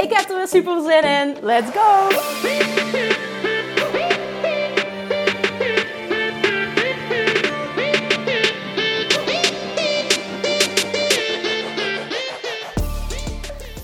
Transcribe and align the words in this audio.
Ik 0.00 0.12
heb 0.12 0.28
er 0.30 0.36
weer 0.36 0.48
super 0.48 0.82
zin 0.82 1.02
in. 1.02 1.36
Let's 1.42 1.70
go! 1.70 2.08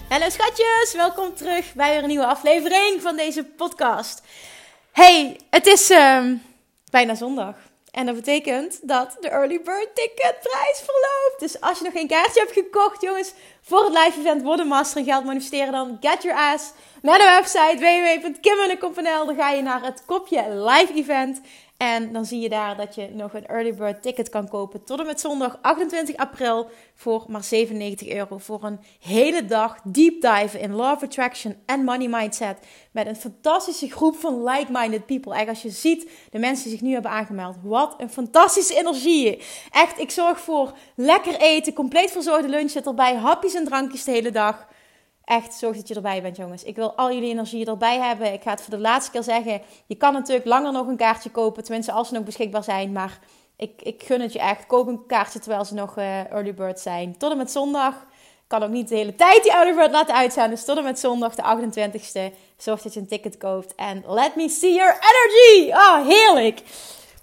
Hallo 0.09 0.28
schatjes, 0.28 0.95
welkom 0.96 1.34
terug 1.34 1.74
bij 1.74 1.90
weer 1.90 2.02
een 2.02 2.09
nieuwe 2.09 2.26
aflevering 2.26 3.02
van 3.02 3.16
deze 3.16 3.45
podcast. 3.45 4.23
Hey, 4.92 5.40
het 5.51 5.66
is 5.66 5.90
uh, 5.90 6.24
bijna 6.90 7.15
zondag. 7.15 7.54
En 7.94 8.06
dat 8.06 8.14
betekent 8.14 8.88
dat 8.88 9.16
de 9.20 9.28
early 9.28 9.60
bird 9.62 9.95
ticket 9.95 10.37
prijs 10.40 10.82
verloopt. 10.84 11.37
Dus 11.38 11.60
als 11.60 11.78
je 11.78 11.84
nog 11.84 11.92
geen 11.92 12.09
kaartje 12.09 12.40
hebt 12.40 12.52
gekocht, 12.52 13.02
jongens, 13.02 13.32
voor 13.62 13.84
het 13.84 13.92
live 13.92 14.18
event 14.20 14.42
Worden 14.42 14.66
Master 14.66 14.98
en 14.98 15.04
Geld 15.04 15.24
Manifesteren, 15.24 15.73
dan 15.73 15.96
get 16.01 16.23
your 16.23 16.38
ass 16.38 16.73
naar 17.02 17.18
de 17.18 17.24
website 17.24 17.76
www.kimmunnekom.nl. 17.78 19.26
Dan 19.26 19.36
ga 19.36 19.51
je 19.51 19.62
naar 19.62 19.82
het 19.82 20.02
kopje 20.06 20.45
live 20.48 20.92
event. 20.95 21.40
En 21.76 22.12
dan 22.12 22.24
zie 22.24 22.40
je 22.40 22.48
daar 22.48 22.76
dat 22.76 22.94
je 22.94 23.08
nog 23.12 23.34
een 23.34 23.46
early 23.46 23.74
bird 23.74 24.02
ticket 24.02 24.28
kan 24.28 24.48
kopen 24.48 24.84
tot 24.84 25.00
en 25.00 25.06
met 25.06 25.20
zondag 25.20 25.58
28 25.62 26.16
april 26.16 26.68
voor 26.94 27.24
maar 27.28 27.44
97 27.44 28.08
euro. 28.08 28.38
Voor 28.38 28.64
een 28.64 28.80
hele 29.00 29.44
dag 29.44 29.80
deep 29.84 30.20
dive 30.20 30.60
in 30.60 30.74
of 30.74 31.02
Attraction 31.02 31.56
en 31.66 31.84
Money 31.84 32.08
Mindset. 32.08 32.58
Met 32.90 33.06
een 33.06 33.16
fantastische 33.16 33.90
groep 33.90 34.16
van 34.16 34.45
like-minded 34.45 35.06
people. 35.06 35.34
Echt 35.34 35.48
als 35.48 35.62
je 35.62 35.70
ziet 35.70 36.10
de 36.30 36.38
mensen 36.38 36.64
die 36.64 36.72
zich 36.72 36.86
nu 36.86 36.92
hebben 36.92 37.10
aangemeld. 37.10 37.56
Wat 37.62 37.95
een 37.98 38.10
fantastische 38.10 38.78
energie. 38.78 39.42
Echt, 39.70 39.98
ik 39.98 40.10
zorg 40.10 40.40
voor 40.40 40.72
lekker 40.96 41.40
eten, 41.40 41.72
compleet 41.72 42.10
verzorgde 42.10 42.48
lunch 42.48 42.70
zit 42.70 42.86
erbij. 42.86 43.14
Hapjes 43.14 43.54
en 43.54 43.64
drankjes 43.64 44.04
de 44.04 44.10
hele 44.10 44.30
dag. 44.30 44.66
Echt, 45.24 45.54
zorg 45.54 45.76
dat 45.76 45.88
je 45.88 45.94
erbij 45.94 46.22
bent, 46.22 46.36
jongens. 46.36 46.64
Ik 46.64 46.76
wil 46.76 46.92
al 46.92 47.12
jullie 47.12 47.30
energie 47.30 47.66
erbij 47.66 47.98
hebben. 47.98 48.32
Ik 48.32 48.42
ga 48.42 48.50
het 48.50 48.62
voor 48.62 48.74
de 48.74 48.80
laatste 48.80 49.10
keer 49.10 49.22
zeggen. 49.22 49.60
Je 49.86 49.94
kan 49.94 50.12
natuurlijk 50.12 50.46
langer 50.46 50.72
nog 50.72 50.86
een 50.86 50.96
kaartje 50.96 51.30
kopen. 51.30 51.64
Tenminste, 51.64 51.92
als 51.92 52.08
ze 52.08 52.14
nog 52.14 52.24
beschikbaar 52.24 52.64
zijn. 52.64 52.92
Maar 52.92 53.18
ik, 53.56 53.82
ik 53.82 54.02
gun 54.02 54.20
het 54.20 54.32
je 54.32 54.38
echt. 54.38 54.66
Koop 54.66 54.86
een 54.86 55.06
kaartje 55.06 55.38
terwijl 55.38 55.64
ze 55.64 55.74
nog 55.74 55.98
uh, 55.98 56.30
early 56.30 56.54
bird 56.54 56.80
zijn. 56.80 57.16
Tot 57.18 57.30
en 57.30 57.36
met 57.36 57.50
zondag. 57.50 57.95
Ik 57.95 58.50
kan 58.50 58.62
ook 58.62 58.70
niet 58.70 58.88
de 58.88 58.95
hele 58.95 59.14
tijd 59.14 59.42
die 59.42 59.52
early 59.52 59.74
bird 59.74 59.90
laten 59.90 60.14
uitzien. 60.14 60.50
Dus 60.50 60.64
tot 60.64 60.76
en 60.76 60.84
met 60.84 60.98
zondag, 60.98 61.34
de 61.34 61.42
28ste. 61.42 62.36
Zorg 62.56 62.82
dat 62.82 62.95
je 62.95 63.00
een 63.00 63.06
ticket 63.06 63.36
koopt. 63.36 63.74
En 63.74 64.04
let 64.06 64.36
me 64.36 64.48
see 64.48 64.75
your 64.75 64.92
energy. 64.92 65.72
Oh, 65.72 66.06
heerlijk. 66.06 66.62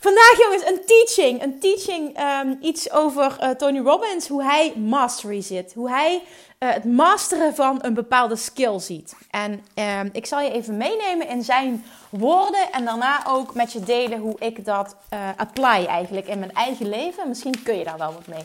Vandaag 0.02 0.38
jongens, 0.38 0.66
een 0.66 0.86
teaching. 0.86 1.44
Een 1.44 1.60
teaching, 1.60 2.20
um, 2.20 2.58
iets 2.62 2.92
over 2.92 3.38
uh, 3.42 3.50
Tony 3.50 3.80
Robbins. 3.80 4.28
Hoe 4.28 4.44
hij 4.44 4.74
mastery 4.76 5.42
zit. 5.42 5.74
Hoe 5.74 5.90
hij 5.90 6.22
uh, 6.60 6.74
het 6.74 6.84
masteren 6.84 7.56
van 7.56 7.80
een 7.82 7.94
bepaalde 7.94 8.36
skill 8.36 8.80
ziet. 8.80 9.16
En 9.30 9.66
um, 10.00 10.10
ik 10.14 10.26
zal 10.26 10.42
je 10.42 10.52
even 10.52 10.78
meenemen 10.78 11.28
in 11.28 11.44
zijn 11.44 11.86
woorden. 12.10 12.72
En 12.72 12.86
daarna 12.86 13.28
ook 13.28 13.54
met 13.54 13.72
je 13.72 13.80
delen 13.80 14.20
hoe 14.20 14.36
ik 14.40 14.66
dat 14.66 14.96
uh, 15.14 15.30
apply 15.38 15.86
eigenlijk 15.86 16.28
in 16.28 16.40
mijn 16.40 16.54
eigen 16.54 16.90
leven. 16.90 17.28
Misschien 17.28 17.64
kun 17.64 17.78
je 17.78 17.84
daar 17.84 17.98
wel 17.98 18.14
wat 18.14 18.28
mee. 18.28 18.44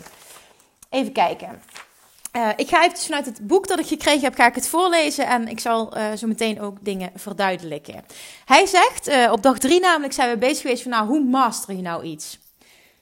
Even 0.90 1.12
kijken. 1.12 1.62
Uh, 2.36 2.48
ik 2.56 2.68
ga 2.68 2.84
even 2.84 2.98
vanuit 2.98 3.26
het 3.26 3.46
boek 3.46 3.68
dat 3.68 3.78
ik 3.78 3.86
gekregen 3.86 4.20
heb, 4.20 4.34
ga 4.34 4.46
ik 4.46 4.54
het 4.54 4.68
voorlezen 4.68 5.26
en 5.26 5.48
ik 5.48 5.60
zal 5.60 5.96
uh, 5.96 6.12
zo 6.12 6.26
meteen 6.26 6.60
ook 6.60 6.76
dingen 6.80 7.10
verduidelijken. 7.14 8.04
Hij 8.44 8.66
zegt, 8.66 9.08
uh, 9.08 9.32
op 9.32 9.42
dag 9.42 9.58
drie 9.58 9.80
namelijk 9.80 10.12
zijn 10.12 10.30
we 10.30 10.38
bezig 10.38 10.60
geweest 10.60 10.82
van 10.82 10.90
nou, 10.90 11.06
hoe 11.06 11.24
master 11.24 11.74
je 11.74 11.82
nou 11.82 12.04
iets? 12.04 12.38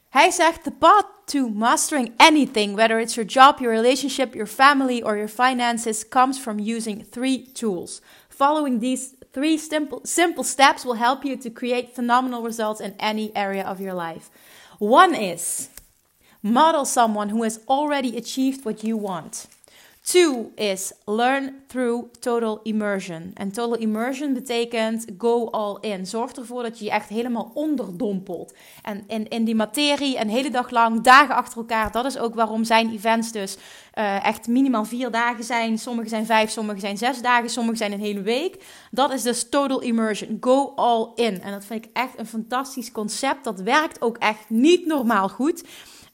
Hij 0.09 0.31
zegt, 0.31 0.62
the 0.62 0.71
path 0.71 1.06
to 1.25 1.49
mastering 1.49 2.12
anything, 2.17 2.75
whether 2.75 3.00
it's 3.00 3.15
your 3.15 3.31
job, 3.31 3.59
your 3.59 3.75
relationship, 3.75 4.34
your 4.34 4.49
family 4.49 5.03
or 5.03 5.17
your 5.17 5.28
finances, 5.28 6.09
comes 6.09 6.39
from 6.39 6.59
using 6.59 7.06
three 7.11 7.53
tools. 7.53 8.00
Following 8.28 8.81
these 8.81 9.09
three 9.33 9.59
simple 10.03 10.44
steps 10.44 10.84
will 10.84 10.97
help 10.97 11.25
you 11.25 11.37
to 11.37 11.50
create 11.50 11.94
phenomenal 11.94 12.43
results 12.43 12.81
in 12.81 12.94
any 12.99 13.31
area 13.34 13.71
of 13.71 13.81
your 13.81 13.94
life. 13.94 14.31
One 14.78 15.15
is 15.15 15.69
Model 16.44 16.84
someone 16.84 17.31
who 17.31 17.43
has 17.43 17.59
already 17.66 18.16
achieved 18.16 18.65
what 18.65 18.82
you 18.82 19.00
want. 19.00 19.49
Two 20.03 20.53
is 20.55 20.93
learn 21.05 21.62
through 21.66 22.05
total 22.21 22.60
immersion. 22.62 23.31
En 23.34 23.53
total 23.53 23.78
immersion 23.78 24.32
betekent 24.32 25.05
go 25.19 25.50
all 25.50 25.78
in. 25.81 26.06
Zorg 26.06 26.32
ervoor 26.32 26.62
dat 26.62 26.78
je 26.78 26.84
je 26.84 26.91
echt 26.91 27.09
helemaal 27.09 27.50
onderdompelt. 27.55 28.55
En 28.82 29.05
in, 29.06 29.28
in 29.28 29.44
die 29.44 29.55
materie 29.55 30.21
een 30.21 30.28
hele 30.28 30.50
dag 30.50 30.71
lang, 30.71 31.00
dagen 31.00 31.34
achter 31.34 31.59
elkaar. 31.59 31.93
Dat 31.93 32.05
is 32.05 32.19
ook 32.19 32.34
waarom 32.34 32.65
zijn 32.65 32.93
events 32.93 33.32
dus 33.32 33.56
uh, 33.99 34.26
echt 34.26 34.47
minimaal 34.47 34.84
vier 34.84 35.11
dagen 35.11 35.44
zijn. 35.44 35.78
Sommige 35.78 36.09
zijn 36.09 36.26
vijf, 36.26 36.50
sommige 36.50 36.81
zijn 36.81 36.99
zes 36.99 37.22
dagen, 37.22 37.50
sommige 37.50 37.76
zijn 37.76 37.93
een 37.93 38.00
hele 38.00 38.22
week. 38.22 38.65
Dat 38.91 39.12
is 39.12 39.22
dus 39.22 39.49
total 39.49 39.81
immersion. 39.81 40.37
Go 40.41 40.72
all 40.76 41.09
in. 41.15 41.43
En 41.43 41.53
dat 41.53 41.65
vind 41.65 41.84
ik 41.84 41.91
echt 41.93 42.19
een 42.19 42.26
fantastisch 42.26 42.93
concept. 42.93 43.44
Dat 43.44 43.61
werkt 43.61 44.03
ook 44.03 44.16
echt 44.16 44.44
niet 44.49 44.87
normaal 44.87 45.28
goed. 45.28 45.62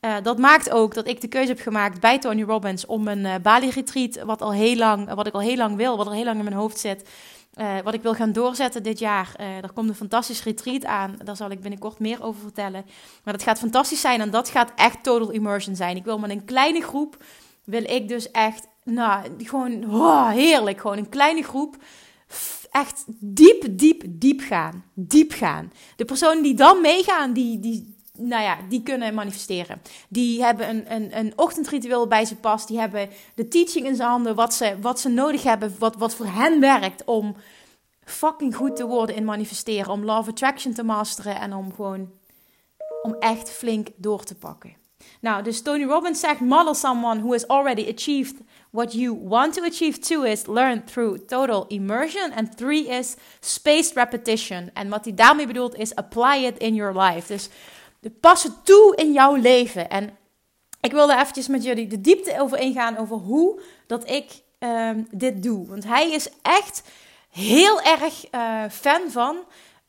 Uh, 0.00 0.16
dat 0.22 0.38
maakt 0.38 0.70
ook 0.70 0.94
dat 0.94 1.06
ik 1.08 1.20
de 1.20 1.28
keuze 1.28 1.48
heb 1.48 1.60
gemaakt 1.60 2.00
bij 2.00 2.18
Tony 2.18 2.42
Robbins 2.42 2.86
om 2.86 3.08
een 3.08 3.24
uh, 3.24 3.34
Bali-retreat, 3.42 4.22
wat, 4.22 4.42
al 4.42 4.52
heel 4.52 4.76
lang, 4.76 5.14
wat 5.14 5.26
ik 5.26 5.34
al 5.34 5.40
heel 5.40 5.56
lang 5.56 5.76
wil, 5.76 5.96
wat 5.96 6.06
er 6.06 6.12
heel 6.12 6.24
lang 6.24 6.38
in 6.38 6.44
mijn 6.44 6.56
hoofd 6.56 6.78
zit, 6.78 7.08
uh, 7.54 7.78
wat 7.84 7.94
ik 7.94 8.02
wil 8.02 8.14
gaan 8.14 8.32
doorzetten 8.32 8.82
dit 8.82 8.98
jaar. 8.98 9.34
er 9.36 9.72
komt 9.72 9.88
een 9.88 9.94
fantastisch 9.94 10.42
retreat 10.42 10.84
aan, 10.84 11.16
daar 11.24 11.36
zal 11.36 11.50
ik 11.50 11.60
binnenkort 11.60 11.98
meer 11.98 12.22
over 12.22 12.40
vertellen. 12.40 12.84
Maar 13.24 13.34
dat 13.34 13.42
gaat 13.42 13.58
fantastisch 13.58 14.00
zijn 14.00 14.20
en 14.20 14.30
dat 14.30 14.48
gaat 14.48 14.72
echt 14.76 15.02
total 15.02 15.30
immersion 15.30 15.76
zijn. 15.76 15.96
Ik 15.96 16.04
wil 16.04 16.18
met 16.18 16.30
een 16.30 16.44
kleine 16.44 16.80
groep, 16.80 17.24
wil 17.64 17.82
ik 17.90 18.08
dus 18.08 18.30
echt, 18.30 18.66
nou, 18.84 19.22
gewoon 19.38 19.94
oh, 19.94 20.30
heerlijk, 20.30 20.80
gewoon 20.80 20.98
een 20.98 21.08
kleine 21.08 21.42
groep 21.42 21.76
echt 22.70 23.04
diep, 23.18 23.64
diep, 23.70 24.02
diep 24.08 24.40
gaan. 24.40 24.84
Diep 24.94 25.32
gaan. 25.32 25.72
De 25.96 26.04
personen 26.04 26.42
die 26.42 26.54
dan 26.54 26.80
meegaan, 26.80 27.32
die, 27.32 27.58
die, 27.58 27.96
nou 28.20 28.42
ja, 28.42 28.58
die 28.68 28.82
kunnen 28.82 29.14
manifesteren. 29.14 29.82
Die 30.08 30.42
hebben 30.42 30.68
een, 30.68 30.94
een, 30.94 31.18
een 31.18 31.32
ochtendritueel 31.36 32.06
bij 32.06 32.24
ze 32.24 32.36
pas. 32.36 32.66
Die 32.66 32.78
hebben 32.78 33.08
de 33.34 33.48
teaching 33.48 33.86
in 33.86 33.96
zijn 33.96 34.08
handen. 34.08 34.34
Wat 34.34 34.54
ze, 34.54 34.76
wat 34.80 35.00
ze 35.00 35.08
nodig 35.08 35.42
hebben. 35.42 35.74
Wat, 35.78 35.96
wat 35.96 36.14
voor 36.14 36.26
hen 36.26 36.60
werkt 36.60 37.04
om 37.04 37.36
fucking 38.04 38.56
goed 38.56 38.76
te 38.76 38.86
worden 38.86 39.16
in 39.16 39.24
manifesteren. 39.24 39.92
Om 39.92 40.04
love 40.04 40.30
attraction 40.30 40.72
te 40.72 40.82
masteren. 40.82 41.40
En 41.40 41.54
om 41.54 41.74
gewoon, 41.74 42.10
om 43.02 43.14
echt 43.18 43.50
flink 43.50 43.88
door 43.96 44.24
te 44.24 44.34
pakken. 44.34 44.78
Nou, 45.20 45.42
dus 45.42 45.62
Tony 45.62 45.84
Robbins 45.84 46.20
zegt: 46.20 46.40
model 46.40 46.74
someone 46.74 47.20
who 47.20 47.32
has 47.32 47.48
already 47.48 47.92
achieved 47.96 48.34
what 48.70 48.92
you 48.92 49.20
want 49.28 49.54
to 49.54 49.64
achieve. 49.64 49.98
Two 49.98 50.22
is 50.22 50.46
learn 50.46 50.84
through 50.84 51.18
total 51.26 51.66
immersion. 51.68 52.30
En 52.30 52.56
three 52.56 52.86
is 52.86 53.16
spaced 53.40 53.94
repetition. 53.94 54.70
En 54.74 54.88
wat 54.88 55.04
hij 55.04 55.14
daarmee 55.14 55.46
bedoelt 55.46 55.74
is 55.74 55.94
apply 55.94 56.44
it 56.44 56.58
in 56.58 56.74
your 56.74 57.00
life. 57.00 57.32
Dus 57.32 57.48
pas 58.20 58.42
het 58.42 58.64
toe 58.64 58.96
in 58.96 59.12
jouw 59.12 59.34
leven. 59.34 59.88
En 59.88 60.18
ik 60.80 60.92
wilde 60.92 61.16
eventjes 61.16 61.48
met 61.48 61.64
jullie 61.64 61.86
de 61.86 62.00
diepte 62.00 62.40
over 62.40 62.58
ingaan 62.58 62.96
over 62.96 63.16
hoe 63.16 63.60
dat 63.86 64.10
ik 64.10 64.42
um, 64.58 65.06
dit 65.10 65.42
doe. 65.42 65.66
Want 65.66 65.84
hij 65.84 66.10
is 66.10 66.28
echt 66.42 66.82
heel 67.30 67.80
erg 67.80 68.24
uh, 68.34 68.64
fan 68.70 69.10
van. 69.10 69.36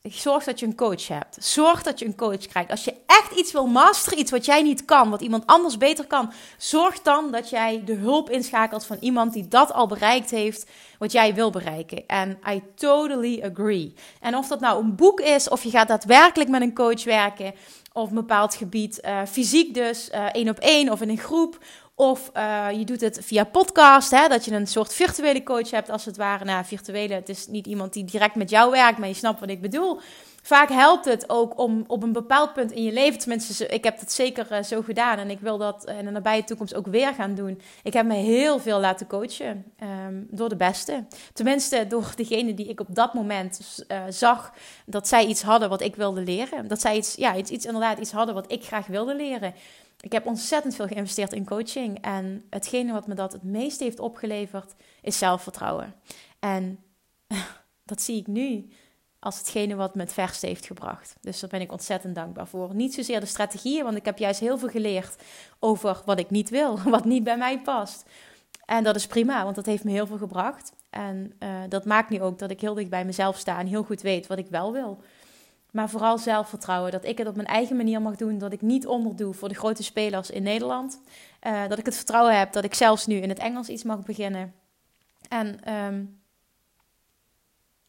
Zorg 0.02 0.44
dat 0.44 0.60
je 0.60 0.66
een 0.66 0.76
coach 0.76 1.08
hebt. 1.08 1.36
Zorg 1.40 1.82
dat 1.82 1.98
je 1.98 2.04
een 2.04 2.16
coach 2.16 2.46
krijgt. 2.46 2.70
Als 2.70 2.84
je 2.84 2.94
echt 3.06 3.32
iets 3.36 3.52
wil 3.52 3.66
masteren, 3.66 4.18
iets 4.18 4.30
wat 4.30 4.44
jij 4.44 4.62
niet 4.62 4.84
kan, 4.84 5.10
wat 5.10 5.20
iemand 5.20 5.46
anders 5.46 5.76
beter 5.76 6.06
kan, 6.06 6.32
zorg 6.56 7.02
dan 7.02 7.30
dat 7.30 7.50
jij 7.50 7.82
de 7.84 7.94
hulp 7.94 8.30
inschakelt 8.30 8.86
van 8.86 8.96
iemand 9.00 9.32
die 9.32 9.48
dat 9.48 9.72
al 9.72 9.86
bereikt 9.86 10.30
heeft, 10.30 10.70
wat 10.98 11.12
jij 11.12 11.34
wil 11.34 11.50
bereiken. 11.50 12.06
En 12.06 12.38
I 12.48 12.62
totally 12.74 13.42
agree. 13.42 13.94
En 14.20 14.36
of 14.36 14.48
dat 14.48 14.60
nou 14.60 14.82
een 14.82 14.94
boek 14.96 15.20
is, 15.20 15.48
of 15.48 15.62
je 15.62 15.70
gaat 15.70 15.88
daadwerkelijk 15.88 16.50
met 16.50 16.62
een 16.62 16.74
coach 16.74 17.04
werken, 17.04 17.54
of 17.92 18.08
een 18.08 18.14
bepaald 18.14 18.54
gebied, 18.54 19.00
uh, 19.04 19.20
fysiek 19.28 19.74
dus, 19.74 20.10
uh, 20.14 20.24
één 20.24 20.48
op 20.48 20.58
één 20.58 20.90
of 20.90 21.00
in 21.00 21.08
een 21.08 21.18
groep. 21.18 21.58
Of 21.94 22.30
uh, 22.36 22.66
je 22.70 22.84
doet 22.84 23.00
het 23.00 23.18
via 23.22 23.44
podcast, 23.44 24.10
hè, 24.10 24.28
dat 24.28 24.44
je 24.44 24.52
een 24.52 24.66
soort 24.66 24.94
virtuele 24.94 25.42
coach 25.42 25.70
hebt 25.70 25.90
als 25.90 26.04
het 26.04 26.16
ware. 26.16 26.44
Nou, 26.44 26.64
virtuele, 26.64 27.14
het 27.14 27.28
is 27.28 27.46
niet 27.46 27.66
iemand 27.66 27.92
die 27.92 28.04
direct 28.04 28.34
met 28.34 28.50
jou 28.50 28.70
werkt, 28.70 28.98
maar 28.98 29.08
je 29.08 29.14
snapt 29.14 29.40
wat 29.40 29.48
ik 29.48 29.60
bedoel. 29.60 30.00
Vaak 30.42 30.68
helpt 30.68 31.04
het 31.04 31.30
ook 31.30 31.58
om 31.58 31.84
op 31.86 32.02
een 32.02 32.12
bepaald 32.12 32.52
punt 32.52 32.72
in 32.72 32.82
je 32.82 32.92
leven, 32.92 33.18
tenminste, 33.18 33.66
ik 33.66 33.84
heb 33.84 34.00
dat 34.00 34.12
zeker 34.12 34.50
eh, 34.50 34.62
zo 34.62 34.82
gedaan 34.82 35.18
en 35.18 35.30
ik 35.30 35.40
wil 35.40 35.58
dat 35.58 35.84
in 35.98 36.04
de 36.04 36.10
nabije 36.10 36.44
toekomst 36.44 36.74
ook 36.74 36.86
weer 36.86 37.14
gaan 37.14 37.34
doen. 37.34 37.60
Ik 37.82 37.92
heb 37.92 38.06
me 38.06 38.14
heel 38.14 38.58
veel 38.58 38.80
laten 38.80 39.06
coachen 39.06 39.64
um, 39.82 40.26
door 40.30 40.48
de 40.48 40.56
beste. 40.56 41.04
Tenminste, 41.32 41.86
door 41.86 42.12
degene 42.16 42.54
die 42.54 42.68
ik 42.68 42.80
op 42.80 42.86
dat 42.90 43.14
moment 43.14 43.84
uh, 43.88 44.02
zag 44.08 44.52
dat 44.86 45.08
zij 45.08 45.26
iets 45.26 45.42
hadden 45.42 45.68
wat 45.68 45.80
ik 45.80 45.96
wilde 45.96 46.20
leren. 46.20 46.68
Dat 46.68 46.80
zij 46.80 46.96
iets, 46.96 47.14
ja, 47.14 47.36
iets, 47.36 47.50
iets 47.50 47.66
inderdaad 47.66 47.98
iets 47.98 48.12
hadden 48.12 48.34
wat 48.34 48.52
ik 48.52 48.64
graag 48.64 48.86
wilde 48.86 49.14
leren. 49.14 49.54
Ik 50.00 50.12
heb 50.12 50.26
ontzettend 50.26 50.74
veel 50.74 50.86
geïnvesteerd 50.86 51.32
in 51.32 51.44
coaching 51.44 51.98
en 52.00 52.44
hetgene 52.50 52.92
wat 52.92 53.06
me 53.06 53.14
dat 53.14 53.32
het 53.32 53.42
meest 53.42 53.80
heeft 53.80 54.00
opgeleverd 54.00 54.74
is 55.02 55.18
zelfvertrouwen. 55.18 55.94
En 56.38 56.78
dat 57.84 58.02
zie 58.02 58.16
ik 58.16 58.26
nu 58.26 58.68
als 59.22 59.38
hetgene 59.38 59.74
wat 59.74 59.94
me 59.94 60.00
het 60.00 60.12
verste 60.12 60.46
heeft 60.46 60.66
gebracht. 60.66 61.14
Dus 61.20 61.40
daar 61.40 61.50
ben 61.50 61.60
ik 61.60 61.72
ontzettend 61.72 62.14
dankbaar 62.14 62.46
voor. 62.46 62.74
Niet 62.74 62.94
zozeer 62.94 63.20
de 63.20 63.26
strategieën, 63.26 63.84
want 63.84 63.96
ik 63.96 64.04
heb 64.04 64.18
juist 64.18 64.40
heel 64.40 64.58
veel 64.58 64.68
geleerd 64.68 65.22
over 65.58 66.02
wat 66.04 66.18
ik 66.18 66.30
niet 66.30 66.50
wil, 66.50 66.78
wat 66.96 67.04
niet 67.04 67.24
bij 67.24 67.36
mij 67.36 67.60
past. 67.60 68.04
En 68.64 68.84
dat 68.84 68.96
is 68.96 69.06
prima, 69.06 69.44
want 69.44 69.56
dat 69.56 69.66
heeft 69.66 69.84
me 69.84 69.90
heel 69.90 70.06
veel 70.06 70.18
gebracht. 70.18 70.72
En 70.90 71.32
uh, 71.38 71.48
dat 71.68 71.84
maakt 71.84 72.10
nu 72.10 72.20
ook 72.22 72.38
dat 72.38 72.50
ik 72.50 72.60
heel 72.60 72.74
dicht 72.74 72.90
bij 72.90 73.04
mezelf 73.04 73.36
sta 73.36 73.58
en 73.58 73.66
heel 73.66 73.82
goed 73.82 74.00
weet 74.00 74.26
wat 74.26 74.38
ik 74.38 74.46
wel 74.50 74.72
wil. 74.72 75.02
Maar 75.70 75.90
vooral 75.90 76.18
zelfvertrouwen, 76.18 76.92
dat 76.92 77.04
ik 77.04 77.18
het 77.18 77.26
op 77.26 77.36
mijn 77.36 77.48
eigen 77.48 77.76
manier 77.76 78.02
mag 78.02 78.16
doen, 78.16 78.38
dat 78.38 78.52
ik 78.52 78.62
niet 78.62 78.86
onderdoe 78.86 79.34
voor 79.34 79.48
de 79.48 79.54
grote 79.54 79.82
spelers 79.82 80.30
in 80.30 80.42
Nederland. 80.42 81.00
Uh, 81.46 81.68
dat 81.68 81.78
ik 81.78 81.86
het 81.86 81.96
vertrouwen 81.96 82.38
heb 82.38 82.52
dat 82.52 82.64
ik 82.64 82.74
zelfs 82.74 83.06
nu 83.06 83.16
in 83.16 83.28
het 83.28 83.38
Engels 83.38 83.68
iets 83.68 83.82
mag 83.82 84.02
beginnen. 84.02 84.54
En 85.28 85.74
um, 85.74 86.21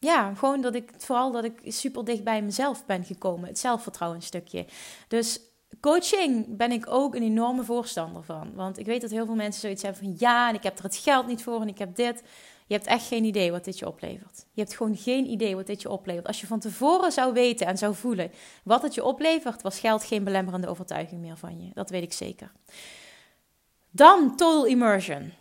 ja, 0.04 0.34
gewoon 0.34 0.62
dat 0.62 0.76
ik 0.76 0.92
vooral 0.98 1.32
dat 1.32 1.44
ik 1.44 1.60
super 1.66 2.06
dicht 2.06 2.24
bij 2.24 2.42
mezelf 2.42 2.86
ben 2.86 3.04
gekomen. 3.04 3.48
Het 3.48 3.60
zelfvertrouwen 3.60 4.22
stukje. 4.22 4.66
Dus 5.08 5.40
coaching 5.80 6.58
ben 6.58 6.72
ik 6.72 6.86
ook 6.90 7.16
een 7.16 7.24
enorme 7.24 7.64
voorstander 7.64 8.24
van. 8.24 8.54
Want 8.56 8.78
ik 8.78 8.86
weet 8.86 9.02
dat 9.02 9.10
heel 9.10 9.26
veel 9.26 9.36
mensen 9.36 9.62
zoiets 9.62 9.82
hebben 9.82 10.04
van 10.04 10.16
ja, 10.18 10.50
en 10.50 10.56
ik 10.56 10.64
heb 10.64 10.78
er 10.78 10.84
het 10.84 10.96
geld 10.96 11.28
niet 11.28 11.44
voor 11.44 11.62
en 11.62 11.68
ik 11.68 11.78
heb 11.78 11.96
dit. 11.96 12.24
Je 12.68 12.74
hebt 12.74 12.88
echt 12.88 13.08
geen 13.08 13.24
idee 13.24 13.52
wat 13.52 13.64
dit 13.64 13.80
je 13.80 13.88
oplevert. 13.88 14.46
Je 14.54 14.62
hebt 14.62 14.76
gewoon 14.76 14.98
geen 14.98 15.26
idee 15.26 15.56
wat 15.56 15.68
dit 15.68 15.82
je 15.82 15.90
oplevert. 15.90 16.28
Als 16.28 16.42
je 16.42 16.48
van 16.48 16.60
tevoren 16.60 17.12
zou 17.12 17.34
weten 17.34 17.68
en 17.68 17.78
zou 17.78 17.96
voelen 17.96 18.32
wat 18.64 18.82
het 18.82 18.94
je 18.94 19.04
oplevert, 19.04 19.62
was 19.62 19.80
geld 19.80 20.04
geen 20.04 20.24
belemmerende 20.24 20.68
overtuiging 20.68 21.22
meer 21.22 21.38
van 21.38 21.62
je. 21.62 21.70
Dat 21.74 21.90
weet 21.90 22.04
ik 22.04 22.14
zeker. 22.14 22.52
Dan 23.90 24.36
total 24.36 24.66
immersion. 24.66 25.34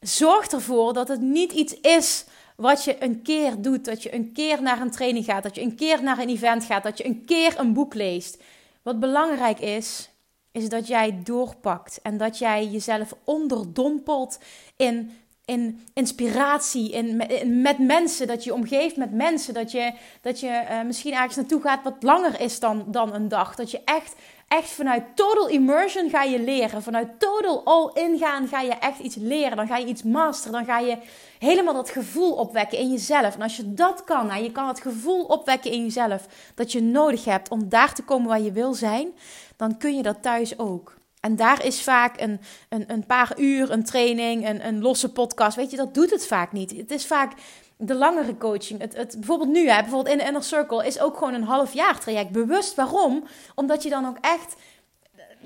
Zorg 0.00 0.46
ervoor 0.46 0.92
dat 0.92 1.08
het 1.08 1.20
niet 1.20 1.52
iets 1.52 1.74
is 1.80 2.24
wat 2.60 2.84
je 2.84 3.02
een 3.02 3.22
keer 3.22 3.60
doet. 3.60 3.84
Dat 3.84 4.02
je 4.02 4.14
een 4.14 4.32
keer 4.32 4.62
naar 4.62 4.80
een 4.80 4.90
training 4.90 5.24
gaat. 5.24 5.42
Dat 5.42 5.54
je 5.54 5.62
een 5.62 5.76
keer 5.76 6.02
naar 6.02 6.18
een 6.18 6.28
event 6.28 6.64
gaat. 6.64 6.82
Dat 6.82 6.98
je 6.98 7.06
een 7.06 7.24
keer 7.24 7.58
een 7.58 7.72
boek 7.72 7.94
leest. 7.94 8.42
Wat 8.82 9.00
belangrijk 9.00 9.60
is, 9.60 10.10
is 10.52 10.68
dat 10.68 10.86
jij 10.86 11.20
doorpakt. 11.24 12.00
En 12.02 12.16
dat 12.16 12.38
jij 12.38 12.66
jezelf 12.66 13.14
onderdompelt 13.24 14.38
in, 14.76 15.12
in 15.44 15.86
inspiratie. 15.94 16.90
In, 16.90 17.16
met 17.62 17.78
mensen. 17.78 18.26
Dat 18.26 18.44
je, 18.44 18.54
omgeeft 18.54 18.96
met 18.96 19.12
mensen. 19.12 19.54
Dat 19.54 19.70
je, 19.70 19.92
dat 20.20 20.40
je 20.40 20.64
uh, 20.70 20.82
misschien 20.82 21.14
ergens 21.14 21.36
naartoe 21.36 21.60
gaat 21.60 21.82
wat 21.82 22.02
langer 22.02 22.40
is 22.40 22.60
dan, 22.60 22.84
dan 22.86 23.14
een 23.14 23.28
dag. 23.28 23.54
Dat 23.54 23.70
je 23.70 23.80
echt 23.84 24.14
echt 24.48 24.70
vanuit 24.70 25.02
total 25.14 25.48
immersion 25.48 26.10
ga 26.10 26.22
je 26.22 26.40
leren. 26.40 26.82
Vanuit 26.82 27.08
total 27.18 27.64
all-in 27.64 28.18
gaan 28.18 28.48
ga 28.48 28.60
je 28.60 28.72
echt 28.72 28.98
iets 28.98 29.16
leren. 29.16 29.56
Dan 29.56 29.66
ga 29.66 29.76
je 29.76 29.86
iets 29.86 30.02
masteren. 30.02 30.52
Dan 30.52 30.64
ga 30.64 30.78
je 30.78 30.98
helemaal 31.38 31.74
dat 31.74 31.90
gevoel 31.90 32.32
opwekken 32.32 32.78
in 32.78 32.90
jezelf. 32.90 33.34
En 33.34 33.42
als 33.42 33.56
je 33.56 33.74
dat 33.74 34.04
kan, 34.04 34.30
en 34.30 34.42
je 34.42 34.52
kan 34.52 34.68
het 34.68 34.80
gevoel 34.80 35.24
opwekken 35.24 35.70
in 35.70 35.82
jezelf 35.82 36.26
dat 36.54 36.72
je 36.72 36.82
nodig 36.82 37.24
hebt 37.24 37.50
om 37.50 37.68
daar 37.68 37.94
te 37.94 38.02
komen 38.02 38.28
waar 38.28 38.40
je 38.40 38.52
wil 38.52 38.74
zijn, 38.74 39.08
dan 39.56 39.76
kun 39.76 39.96
je 39.96 40.02
dat 40.02 40.22
thuis 40.22 40.58
ook. 40.58 40.96
En 41.20 41.36
daar 41.36 41.64
is 41.64 41.82
vaak 41.82 42.20
een, 42.20 42.40
een, 42.68 42.84
een 42.86 43.06
paar 43.06 43.32
uur, 43.36 43.70
een 43.70 43.84
training, 43.84 44.48
een, 44.48 44.66
een 44.66 44.80
losse 44.80 45.12
podcast. 45.12 45.56
Weet 45.56 45.70
je, 45.70 45.76
dat 45.76 45.94
doet 45.94 46.10
het 46.10 46.26
vaak 46.26 46.52
niet. 46.52 46.76
Het 46.76 46.90
is 46.90 47.06
vaak 47.06 47.32
de 47.78 47.94
langere 47.94 48.36
coaching. 48.36 48.80
Het, 48.80 48.96
het, 48.96 49.14
bijvoorbeeld 49.16 49.50
nu, 49.50 49.68
hè, 49.68 49.80
bijvoorbeeld 49.80 50.12
in 50.12 50.18
de 50.18 50.24
Inner 50.24 50.42
Circle, 50.42 50.86
is 50.86 51.00
ook 51.00 51.16
gewoon 51.16 51.34
een 51.34 51.42
half 51.42 51.72
jaar 51.72 52.00
traject. 52.00 52.30
Bewust 52.30 52.74
waarom? 52.74 53.24
Omdat 53.54 53.82
je 53.82 53.90
dan 53.90 54.06
ook 54.06 54.18
echt 54.20 54.54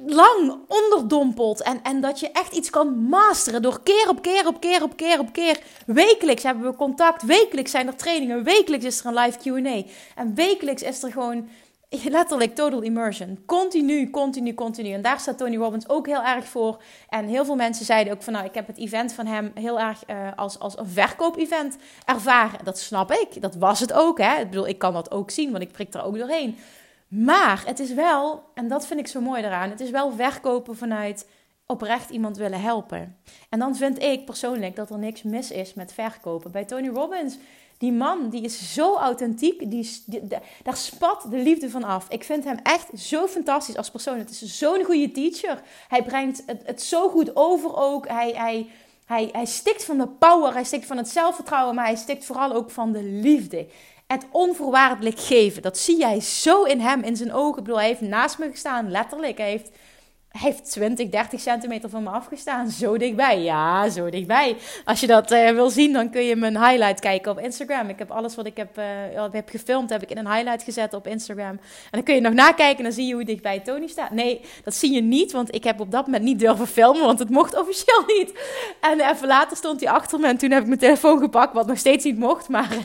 lang 0.07 0.59
onderdompelt. 0.69 1.63
En, 1.63 1.83
en 1.83 2.01
dat 2.01 2.21
je 2.21 2.31
echt 2.31 2.53
iets 2.53 2.71
kan 2.71 2.99
masteren 2.99 3.63
door 3.63 3.83
keer 3.83 4.09
op 4.09 4.23
keer 4.23 4.47
op 4.47 4.61
keer 4.61 4.83
op 4.83 4.97
keer 4.97 5.19
op 5.19 5.33
keer. 5.33 5.61
Wekelijks 5.87 6.43
hebben 6.43 6.65
we 6.65 6.77
contact. 6.77 7.23
Wekelijks 7.23 7.71
zijn 7.71 7.87
er 7.87 7.97
trainingen. 7.97 8.45
Wekelijks 8.45 8.85
is 8.85 9.01
er 9.01 9.07
een 9.07 9.15
live 9.15 9.39
QA. 9.39 9.91
En 10.15 10.35
wekelijks 10.35 10.83
is 10.83 11.03
er 11.03 11.13
gewoon 11.13 11.49
letterlijk 12.19 12.55
total 12.55 12.81
immersion. 12.81 13.43
Continu, 13.47 14.11
continu, 14.11 14.55
continu. 14.55 14.91
En 14.91 15.03
daar 15.03 15.21
staat 15.21 15.39
Tony 15.39 15.57
Robbins 15.57 15.89
ook 15.89 16.07
heel 16.07 16.23
erg 16.23 16.45
voor. 16.45 16.83
En 17.09 17.27
heel 17.27 17.45
veel 17.45 17.57
mensen 17.57 17.85
zeiden 17.85 18.13
ook 18.13 18.23
van 18.23 18.33
nou, 18.33 18.45
ik 18.45 18.55
heb 18.55 18.67
het 18.67 18.79
event 18.79 19.13
van 19.13 19.27
hem 19.27 19.51
heel 19.55 19.81
erg 19.81 20.03
uh, 20.11 20.17
als, 20.37 20.59
als 20.59 20.79
een 20.79 20.89
verkoop-event 20.89 21.77
ervaren. 22.05 22.65
Dat 22.65 22.79
snap 22.79 23.13
ik. 23.13 23.43
Dat 23.43 23.55
was 23.55 23.81
het 23.81 23.93
ook. 23.93 24.19
Hè? 24.19 24.41
Ik 24.41 24.51
bedoel, 24.51 24.69
ik 24.69 24.79
kan 24.79 24.93
dat 24.93 25.11
ook 25.11 25.31
zien, 25.31 25.51
want 25.51 25.63
ik 25.63 25.73
prik 25.73 25.95
er 25.95 26.05
ook 26.05 26.19
doorheen. 26.19 26.59
Maar 27.09 27.63
het 27.67 27.79
is 27.79 27.95
wel, 27.95 28.43
en 28.55 28.69
dat 28.69 28.87
vind 28.87 29.01
ik 29.01 29.07
zo 29.07 29.21
mooi 29.21 29.43
eraan, 29.43 29.71
het 29.71 29.81
is 29.81 29.91
wel 29.91 30.13
verkopen 30.13 30.77
vanuit 30.77 31.27
oprecht 31.67 32.11
iemand 32.11 32.37
willen 32.37 32.61
helpen. 32.61 33.17
En 33.49 33.59
dan 33.59 33.77
vind 33.77 34.03
ik 34.03 34.25
persoonlijk 34.25 34.77
dat 34.77 34.91
er 34.91 34.99
niks 34.99 35.23
mis 35.23 35.51
is 35.51 35.75
met 35.75 35.93
verkopen. 35.93 36.51
Bij 36.51 36.65
Tony 36.65 36.89
Robbins 36.89 37.39
die 37.83 37.93
man, 37.93 38.29
die 38.29 38.43
is 38.43 38.75
zo 38.75 38.97
authentiek. 38.97 39.71
Die, 39.71 39.91
daar 40.63 40.77
spat 40.77 41.27
de 41.31 41.37
liefde 41.37 41.71
van 41.71 41.85
af. 41.85 42.07
Ik 42.09 42.25
vind 42.25 42.45
hem 42.45 42.59
echt 42.63 42.89
zo 42.95 43.27
fantastisch 43.27 43.77
als 43.77 43.91
persoon. 43.91 44.19
Het 44.19 44.31
is 44.31 44.59
zo'n 44.59 44.85
goede 44.85 45.11
teacher. 45.11 45.63
Hij 45.89 46.03
brengt 46.03 46.43
het, 46.47 46.63
het 46.65 46.83
zo 46.83 47.09
goed 47.09 47.37
over 47.37 47.77
ook. 47.77 48.09
Hij, 48.09 48.33
hij, 48.37 48.71
hij, 49.05 49.29
hij 49.33 49.45
stikt 49.45 49.85
van 49.85 49.99
de 49.99 50.09
power. 50.09 50.53
Hij 50.53 50.65
stikt 50.65 50.87
van 50.87 50.97
het 50.97 51.09
zelfvertrouwen. 51.09 51.75
Maar 51.75 51.85
hij 51.85 51.97
stikt 51.97 52.25
vooral 52.25 52.53
ook 52.53 52.71
van 52.71 52.93
de 52.93 53.03
liefde. 53.03 53.67
Het 54.07 54.27
onvoorwaardelijk 54.31 55.21
geven. 55.21 55.63
Dat 55.63 55.79
zie 55.79 55.99
jij 55.99 56.21
zo 56.21 56.63
in 56.63 56.81
hem, 56.81 57.03
in 57.03 57.17
zijn 57.17 57.33
ogen. 57.33 57.59
Ik 57.59 57.65
bedoel, 57.65 57.79
hij 57.79 57.89
heeft 57.89 58.01
naast 58.01 58.39
me 58.39 58.51
gestaan, 58.51 58.91
letterlijk. 58.91 59.39
Hij 59.39 59.51
heeft 59.51 59.71
heeft 60.33 60.71
20, 60.71 61.09
30 61.09 61.41
centimeter 61.41 61.91
van 61.91 62.03
me 62.03 62.11
afgestaan. 62.11 62.71
Zo 62.71 62.99
dichtbij. 62.99 63.43
Ja, 63.43 63.89
zo 63.89 64.11
dichtbij. 64.11 64.57
Als 64.85 65.01
je 65.01 65.07
dat 65.07 65.33
uh, 65.33 65.51
wil 65.51 65.71
zien, 65.71 65.93
dan 65.93 66.11
kun 66.11 66.23
je 66.23 66.37
mijn 66.37 66.65
highlight 66.65 67.01
kijken 67.01 67.33
op 67.33 67.39
Instagram. 67.39 67.89
Ik 67.89 67.99
heb 67.99 68.11
alles 68.11 68.35
wat 68.35 68.47
ik 68.47 68.57
heb, 68.57 68.79
uh, 68.79 69.25
heb 69.31 69.49
gefilmd, 69.49 69.91
heb 69.91 70.03
ik 70.03 70.11
in 70.11 70.19
een 70.19 70.33
highlight 70.33 70.63
gezet 70.63 70.95
op 70.95 71.07
Instagram. 71.07 71.51
En 71.51 71.61
dan 71.91 72.03
kun 72.03 72.15
je 72.15 72.21
nog 72.21 72.33
nakijken 72.33 72.77
en 72.77 72.83
dan 72.83 72.93
zie 72.93 73.07
je 73.07 73.15
hoe 73.15 73.25
dichtbij 73.25 73.61
Tony 73.61 73.87
staat. 73.87 74.11
Nee, 74.11 74.41
dat 74.65 74.75
zie 74.75 74.93
je 74.93 75.01
niet, 75.01 75.33
want 75.33 75.55
ik 75.55 75.65
heb 75.65 75.81
op 75.81 75.91
dat 75.91 76.07
moment 76.07 76.25
niet 76.25 76.39
durven 76.39 76.67
filmen, 76.67 77.03
want 77.03 77.19
het 77.19 77.31
mocht 77.31 77.59
officieel 77.61 78.05
niet. 78.07 78.33
En 78.81 79.01
even 79.11 79.27
later 79.27 79.57
stond 79.57 79.81
hij 79.81 79.91
achter 79.91 80.21
me 80.21 80.27
en 80.27 80.37
toen 80.37 80.51
heb 80.51 80.61
ik 80.61 80.67
mijn 80.67 80.79
telefoon 80.79 81.19
gepakt, 81.19 81.55
wat 81.55 81.67
nog 81.67 81.79
steeds 81.79 82.05
niet 82.05 82.19
mocht. 82.19 82.49
Maar 82.49 82.77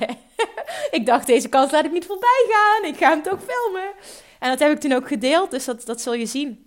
ik 0.91 1.05
dacht, 1.05 1.27
deze 1.27 1.49
kans 1.49 1.71
laat 1.71 1.85
ik 1.85 1.91
niet 1.91 2.05
voorbij 2.05 2.45
gaan. 2.49 2.89
Ik 2.89 2.97
ga 2.97 3.09
hem 3.09 3.21
toch 3.21 3.39
filmen. 3.47 3.89
En 4.39 4.49
dat 4.49 4.59
heb 4.59 4.71
ik 4.71 4.79
toen 4.79 4.93
ook 4.93 5.07
gedeeld, 5.07 5.51
dus 5.51 5.65
dat, 5.65 5.85
dat 5.85 6.01
zul 6.01 6.13
je 6.13 6.25
zien. 6.25 6.66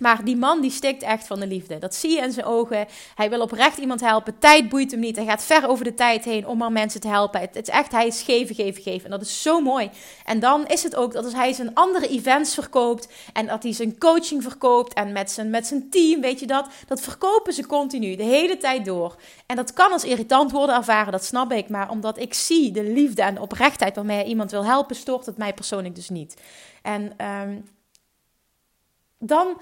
Maar 0.00 0.24
die 0.24 0.36
man 0.36 0.60
die 0.60 0.70
stikt 0.70 1.02
echt 1.02 1.26
van 1.26 1.40
de 1.40 1.46
liefde. 1.46 1.78
Dat 1.78 1.94
zie 1.94 2.10
je 2.10 2.22
in 2.22 2.32
zijn 2.32 2.46
ogen. 2.46 2.86
Hij 3.14 3.30
wil 3.30 3.40
oprecht 3.40 3.78
iemand 3.78 4.00
helpen. 4.00 4.38
Tijd 4.38 4.68
boeit 4.68 4.90
hem 4.90 5.00
niet. 5.00 5.16
Hij 5.16 5.24
gaat 5.24 5.44
ver 5.44 5.68
over 5.68 5.84
de 5.84 5.94
tijd 5.94 6.24
heen 6.24 6.46
om 6.46 6.58
maar 6.58 6.72
mensen 6.72 7.00
te 7.00 7.08
helpen. 7.08 7.40
Het, 7.40 7.56
is 7.56 7.68
echt, 7.68 7.92
hij 7.92 8.06
is 8.06 8.22
geven, 8.22 8.54
geven, 8.54 8.82
geven. 8.82 9.04
En 9.04 9.10
dat 9.10 9.20
is 9.20 9.42
zo 9.42 9.60
mooi. 9.60 9.90
En 10.24 10.40
dan 10.40 10.66
is 10.66 10.82
het 10.82 10.96
ook 10.96 11.12
dat 11.12 11.24
als 11.24 11.34
hij 11.34 11.52
zijn 11.52 11.74
andere 11.74 12.08
events 12.08 12.54
verkoopt. 12.54 13.08
En 13.32 13.46
dat 13.46 13.62
hij 13.62 13.72
zijn 13.72 13.98
coaching 13.98 14.42
verkoopt. 14.42 14.94
En 14.94 15.12
met 15.12 15.30
zijn, 15.30 15.50
met 15.50 15.66
zijn 15.66 15.90
team, 15.90 16.20
weet 16.20 16.40
je 16.40 16.46
dat. 16.46 16.68
Dat 16.86 17.00
verkopen 17.00 17.52
ze 17.52 17.66
continu, 17.66 18.16
de 18.16 18.22
hele 18.22 18.56
tijd 18.56 18.84
door. 18.84 19.16
En 19.46 19.56
dat 19.56 19.72
kan 19.72 19.92
als 19.92 20.04
irritant 20.04 20.50
worden 20.50 20.76
ervaren, 20.76 21.12
dat 21.12 21.24
snap 21.24 21.52
ik. 21.52 21.68
Maar 21.68 21.90
omdat 21.90 22.18
ik 22.18 22.34
zie 22.34 22.70
de 22.72 22.82
liefde 22.82 23.22
en 23.22 23.34
de 23.34 23.40
oprechtheid 23.40 23.96
waarmee 23.96 24.16
hij 24.16 24.26
iemand 24.26 24.50
wil 24.50 24.64
helpen, 24.64 24.96
stoort 24.96 25.26
het 25.26 25.36
mij 25.36 25.54
persoonlijk 25.54 25.94
dus 25.94 26.08
niet. 26.08 26.36
En 26.82 27.26
um, 27.26 27.64
dan 29.18 29.60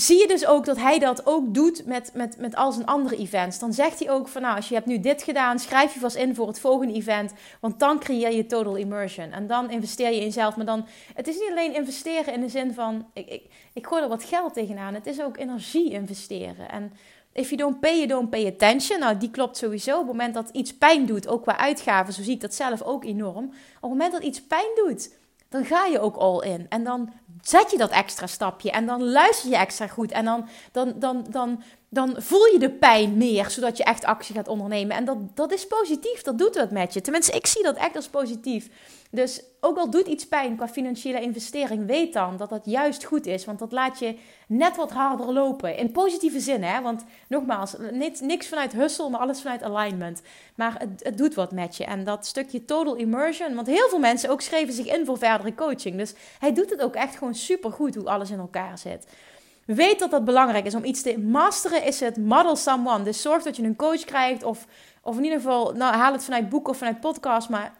zie 0.00 0.18
je 0.18 0.26
dus 0.26 0.46
ook 0.46 0.64
dat 0.64 0.76
hij 0.76 0.98
dat 0.98 1.26
ook 1.26 1.54
doet 1.54 1.86
met, 1.86 2.10
met, 2.14 2.38
met 2.38 2.56
al 2.56 2.72
zijn 2.72 2.86
andere 2.86 3.16
events. 3.16 3.58
Dan 3.58 3.72
zegt 3.72 3.98
hij 3.98 4.10
ook 4.10 4.28
van 4.28 4.42
nou, 4.42 4.56
als 4.56 4.68
je 4.68 4.74
hebt 4.74 4.86
nu 4.86 5.00
dit 5.00 5.22
gedaan, 5.22 5.58
schrijf 5.58 5.94
je 5.94 6.00
vast 6.00 6.16
in 6.16 6.34
voor 6.34 6.46
het 6.46 6.60
volgende 6.60 6.94
event. 6.94 7.32
Want 7.60 7.78
dan 7.80 7.98
creëer 7.98 8.32
je 8.32 8.46
total 8.46 8.76
immersion. 8.76 9.32
En 9.32 9.46
dan 9.46 9.70
investeer 9.70 10.10
je 10.10 10.16
in 10.16 10.22
jezelf. 10.22 10.56
Maar 10.56 10.66
dan, 10.66 10.86
het 11.14 11.26
is 11.26 11.34
niet 11.34 11.50
alleen 11.50 11.74
investeren 11.74 12.34
in 12.34 12.40
de 12.40 12.48
zin 12.48 12.74
van, 12.74 13.06
ik, 13.12 13.28
ik, 13.28 13.42
ik 13.72 13.86
gooi 13.86 14.02
er 14.02 14.08
wat 14.08 14.24
geld 14.24 14.54
tegenaan. 14.54 14.94
Het 14.94 15.06
is 15.06 15.22
ook 15.22 15.36
energie 15.36 15.90
investeren. 15.90 16.70
En 16.70 16.92
if 17.32 17.50
you 17.50 17.56
don't 17.56 17.80
pay, 17.80 17.94
you 17.94 18.06
don't 18.06 18.30
pay 18.30 18.46
attention. 18.46 19.00
Nou, 19.00 19.16
die 19.16 19.30
klopt 19.30 19.56
sowieso. 19.56 19.92
Op 19.92 19.98
het 19.98 20.06
moment 20.06 20.34
dat 20.34 20.50
iets 20.52 20.76
pijn 20.76 21.06
doet, 21.06 21.28
ook 21.28 21.42
qua 21.42 21.58
uitgaven, 21.58 22.12
zo 22.12 22.22
zie 22.22 22.34
ik 22.34 22.40
dat 22.40 22.54
zelf 22.54 22.82
ook 22.82 23.04
enorm. 23.04 23.44
Op 23.44 23.80
het 23.80 23.90
moment 23.90 24.12
dat 24.12 24.22
iets 24.22 24.42
pijn 24.42 24.70
doet, 24.74 25.10
dan 25.48 25.64
ga 25.64 25.86
je 25.86 26.00
ook 26.00 26.16
all 26.16 26.40
in. 26.40 26.66
En 26.68 26.84
dan 26.84 27.12
zet 27.48 27.70
je 27.70 27.76
dat 27.76 27.90
extra 27.90 28.26
stapje 28.26 28.70
en 28.70 28.86
dan 28.86 29.04
luister 29.04 29.50
je 29.50 29.56
extra 29.56 29.86
goed. 29.86 30.12
En 30.12 30.24
dan, 30.24 30.48
dan, 30.72 30.94
dan, 30.96 31.26
dan 31.30 31.62
dan 31.90 32.14
voel 32.18 32.44
je 32.52 32.58
de 32.58 32.70
pijn 32.70 33.16
meer, 33.16 33.50
zodat 33.50 33.76
je 33.76 33.84
echt 33.84 34.04
actie 34.04 34.34
gaat 34.34 34.48
ondernemen. 34.48 34.96
En 34.96 35.04
dat, 35.04 35.16
dat 35.34 35.52
is 35.52 35.66
positief, 35.66 36.22
dat 36.22 36.38
doet 36.38 36.56
wat 36.56 36.70
met 36.70 36.94
je. 36.94 37.00
Tenminste, 37.00 37.32
ik 37.32 37.46
zie 37.46 37.62
dat 37.62 37.76
echt 37.76 37.96
als 37.96 38.08
positief. 38.08 38.68
Dus 39.10 39.42
ook 39.60 39.78
al 39.78 39.90
doet 39.90 40.06
iets 40.06 40.28
pijn 40.28 40.56
qua 40.56 40.68
financiële 40.68 41.20
investering, 41.20 41.86
weet 41.86 42.12
dan 42.12 42.36
dat 42.36 42.48
dat 42.48 42.62
juist 42.64 43.04
goed 43.04 43.26
is. 43.26 43.44
Want 43.44 43.58
dat 43.58 43.72
laat 43.72 43.98
je 43.98 44.18
net 44.48 44.76
wat 44.76 44.90
harder 44.90 45.32
lopen. 45.32 45.76
In 45.76 45.92
positieve 45.92 46.40
zin, 46.40 46.62
hè. 46.62 46.82
Want 46.82 47.04
nogmaals, 47.28 47.74
niks, 48.20 48.48
vanuit 48.48 48.72
hustle, 48.72 49.10
maar 49.10 49.20
alles 49.20 49.42
vanuit 49.42 49.62
alignment. 49.62 50.22
Maar 50.54 50.74
het, 50.78 51.04
het 51.04 51.18
doet 51.18 51.34
wat 51.34 51.52
met 51.52 51.76
je. 51.76 51.84
En 51.84 52.04
dat 52.04 52.26
stukje 52.26 52.64
total 52.64 52.94
immersion, 52.94 53.54
want 53.54 53.66
heel 53.66 53.88
veel 53.88 53.98
mensen 53.98 54.30
ook 54.30 54.40
schreven 54.40 54.74
zich 54.74 54.86
in 54.86 55.04
voor 55.04 55.18
verdere 55.18 55.54
coaching. 55.54 55.96
Dus 55.96 56.14
hij 56.38 56.52
doet 56.52 56.70
het 56.70 56.80
ook 56.80 56.94
echt 56.94 57.16
gewoon 57.16 57.34
super 57.34 57.72
goed 57.72 57.94
hoe 57.94 58.08
alles 58.08 58.30
in 58.30 58.38
elkaar 58.38 58.78
zit. 58.78 59.06
Weet 59.64 59.98
dat 59.98 60.10
dat 60.10 60.24
belangrijk 60.24 60.64
is. 60.64 60.74
Om 60.74 60.84
iets 60.84 61.02
te 61.02 61.18
masteren 61.18 61.84
is 61.84 62.00
het 62.00 62.16
model 62.16 62.56
someone. 62.56 63.04
Dus 63.04 63.22
zorg 63.22 63.42
dat 63.42 63.56
je 63.56 63.62
een 63.62 63.76
coach 63.76 64.04
krijgt. 64.04 64.42
Of, 64.42 64.66
of 65.02 65.16
in 65.16 65.24
ieder 65.24 65.38
geval, 65.38 65.72
nou, 65.72 65.94
haal 65.94 66.12
het 66.12 66.24
vanuit 66.24 66.48
boeken 66.48 66.72
of 66.72 66.78
vanuit 66.78 67.00
podcast. 67.00 67.48
Maar 67.48 67.72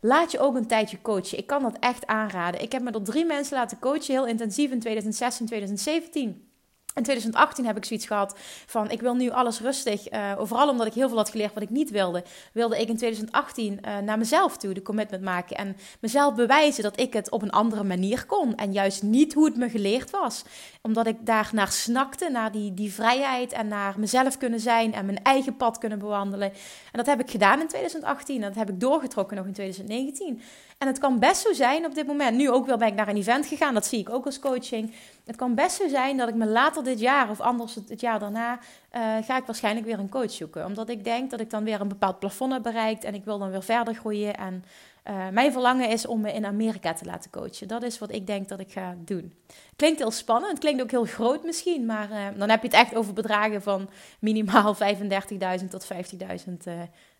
laat 0.00 0.32
je 0.32 0.38
ook 0.38 0.54
een 0.54 0.66
tijdje 0.66 1.02
coachen. 1.02 1.38
Ik 1.38 1.46
kan 1.46 1.62
dat 1.62 1.76
echt 1.78 2.06
aanraden. 2.06 2.62
Ik 2.62 2.72
heb 2.72 2.82
me 2.82 2.90
door 2.90 3.02
drie 3.02 3.24
mensen 3.24 3.56
laten 3.56 3.78
coachen. 3.78 4.14
Heel 4.14 4.26
intensief 4.26 4.70
in 4.70 4.80
2016 4.80 5.46
2017. 5.46 6.51
In 6.94 7.02
2018 7.02 7.66
heb 7.66 7.76
ik 7.76 7.84
zoiets 7.84 8.06
gehad 8.06 8.38
van 8.66 8.90
ik 8.90 9.00
wil 9.00 9.14
nu 9.14 9.30
alles 9.30 9.60
rustig. 9.60 10.12
Uh, 10.12 10.32
vooral 10.38 10.68
omdat 10.68 10.86
ik 10.86 10.92
heel 10.92 11.08
veel 11.08 11.16
had 11.16 11.30
geleerd 11.30 11.54
wat 11.54 11.62
ik 11.62 11.70
niet 11.70 11.90
wilde. 11.90 12.24
Wilde 12.52 12.80
ik 12.80 12.88
in 12.88 12.96
2018 12.96 13.72
uh, 13.84 13.96
eh, 13.96 14.04
naar 14.04 14.18
mezelf 14.18 14.56
toe 14.56 14.74
de 14.74 14.82
commitment 14.82 15.22
maken. 15.22 15.56
En 15.56 15.76
mezelf 16.00 16.34
bewijzen 16.34 16.82
dat 16.82 17.00
ik 17.00 17.12
het 17.12 17.30
op 17.30 17.42
een 17.42 17.50
andere 17.50 17.84
manier 17.84 18.26
kon. 18.26 18.56
En 18.56 18.72
juist 18.72 19.02
niet 19.02 19.34
hoe 19.34 19.44
het 19.44 19.56
me 19.56 19.70
geleerd 19.70 20.10
was. 20.10 20.44
Omdat 20.82 21.06
ik 21.06 21.16
daar 21.26 21.50
naar 21.52 21.72
snakte. 21.72 22.30
Naar 22.30 22.52
die, 22.52 22.74
die 22.74 22.92
vrijheid. 22.92 23.52
En 23.52 23.68
naar 23.68 23.94
mezelf 23.98 24.38
kunnen 24.38 24.60
zijn. 24.60 24.94
En 24.94 25.06
mijn 25.06 25.22
eigen 25.22 25.56
pad 25.56 25.78
kunnen 25.78 25.98
bewandelen. 25.98 26.52
En 26.92 26.98
dat 26.98 27.06
heb 27.06 27.20
ik 27.20 27.30
gedaan 27.30 27.60
in 27.60 27.68
2018. 27.68 28.36
En 28.36 28.48
dat 28.48 28.58
heb 28.58 28.68
ik 28.68 28.80
doorgetrokken 28.80 29.36
nog 29.36 29.46
in 29.46 29.52
2019. 29.52 30.40
En 30.78 30.86
het 30.88 30.98
kan 30.98 31.18
best 31.18 31.40
zo 31.40 31.52
zijn 31.52 31.84
op 31.84 31.94
dit 31.94 32.06
moment. 32.06 32.36
Nu 32.36 32.50
ook 32.50 32.66
wel 32.66 32.76
ben 32.76 32.88
ik 32.88 32.94
naar 32.94 33.08
een 33.08 33.16
event 33.16 33.46
gegaan. 33.46 33.74
Dat 33.74 33.86
zie 33.86 33.98
ik 33.98 34.10
ook 34.10 34.24
als 34.24 34.38
coaching. 34.38 34.92
Het 35.24 35.36
kan 35.36 35.54
best 35.54 35.76
zo 35.76 35.88
zijn 35.88 36.16
dat 36.16 36.28
ik 36.28 36.34
me 36.34 36.46
later 36.46 36.84
dit 36.84 37.00
jaar 37.00 37.30
of 37.30 37.40
anders 37.40 37.74
het, 37.74 38.00
jaar 38.00 38.18
daarna 38.18 38.52
uh, 38.52 39.16
ga 39.22 39.36
ik 39.36 39.44
waarschijnlijk 39.46 39.86
weer 39.86 39.98
een 39.98 40.08
coach 40.08 40.30
zoeken. 40.30 40.64
Omdat 40.64 40.88
ik 40.88 41.04
denk 41.04 41.30
dat 41.30 41.40
ik 41.40 41.50
dan 41.50 41.64
weer 41.64 41.80
een 41.80 41.88
bepaald 41.88 42.18
plafond 42.18 42.52
heb 42.52 42.62
bereikt 42.62 43.04
en 43.04 43.14
ik 43.14 43.24
wil 43.24 43.38
dan 43.38 43.50
weer 43.50 43.62
verder 43.62 43.94
groeien. 43.94 44.36
En 44.36 44.64
uh, 45.10 45.28
mijn 45.28 45.52
verlangen 45.52 45.88
is 45.88 46.06
om 46.06 46.20
me 46.20 46.32
in 46.32 46.46
Amerika 46.46 46.92
te 46.92 47.04
laten 47.04 47.30
coachen. 47.30 47.68
Dat 47.68 47.82
is 47.82 47.98
wat 47.98 48.12
ik 48.12 48.26
denk 48.26 48.48
dat 48.48 48.60
ik 48.60 48.72
ga 48.72 48.94
doen. 48.98 49.34
Klinkt 49.76 49.98
heel 49.98 50.10
spannend, 50.10 50.58
klinkt 50.58 50.82
ook 50.82 50.90
heel 50.90 51.04
groot 51.04 51.44
misschien, 51.44 51.86
maar 51.86 52.10
uh, 52.10 52.26
dan 52.36 52.48
heb 52.50 52.62
je 52.62 52.68
het 52.68 52.76
echt 52.76 52.94
over 52.94 53.12
bedragen 53.12 53.62
van 53.62 53.90
minimaal 54.18 54.76
35.000 55.60 55.68
tot 55.70 55.86
50.000 55.92 56.52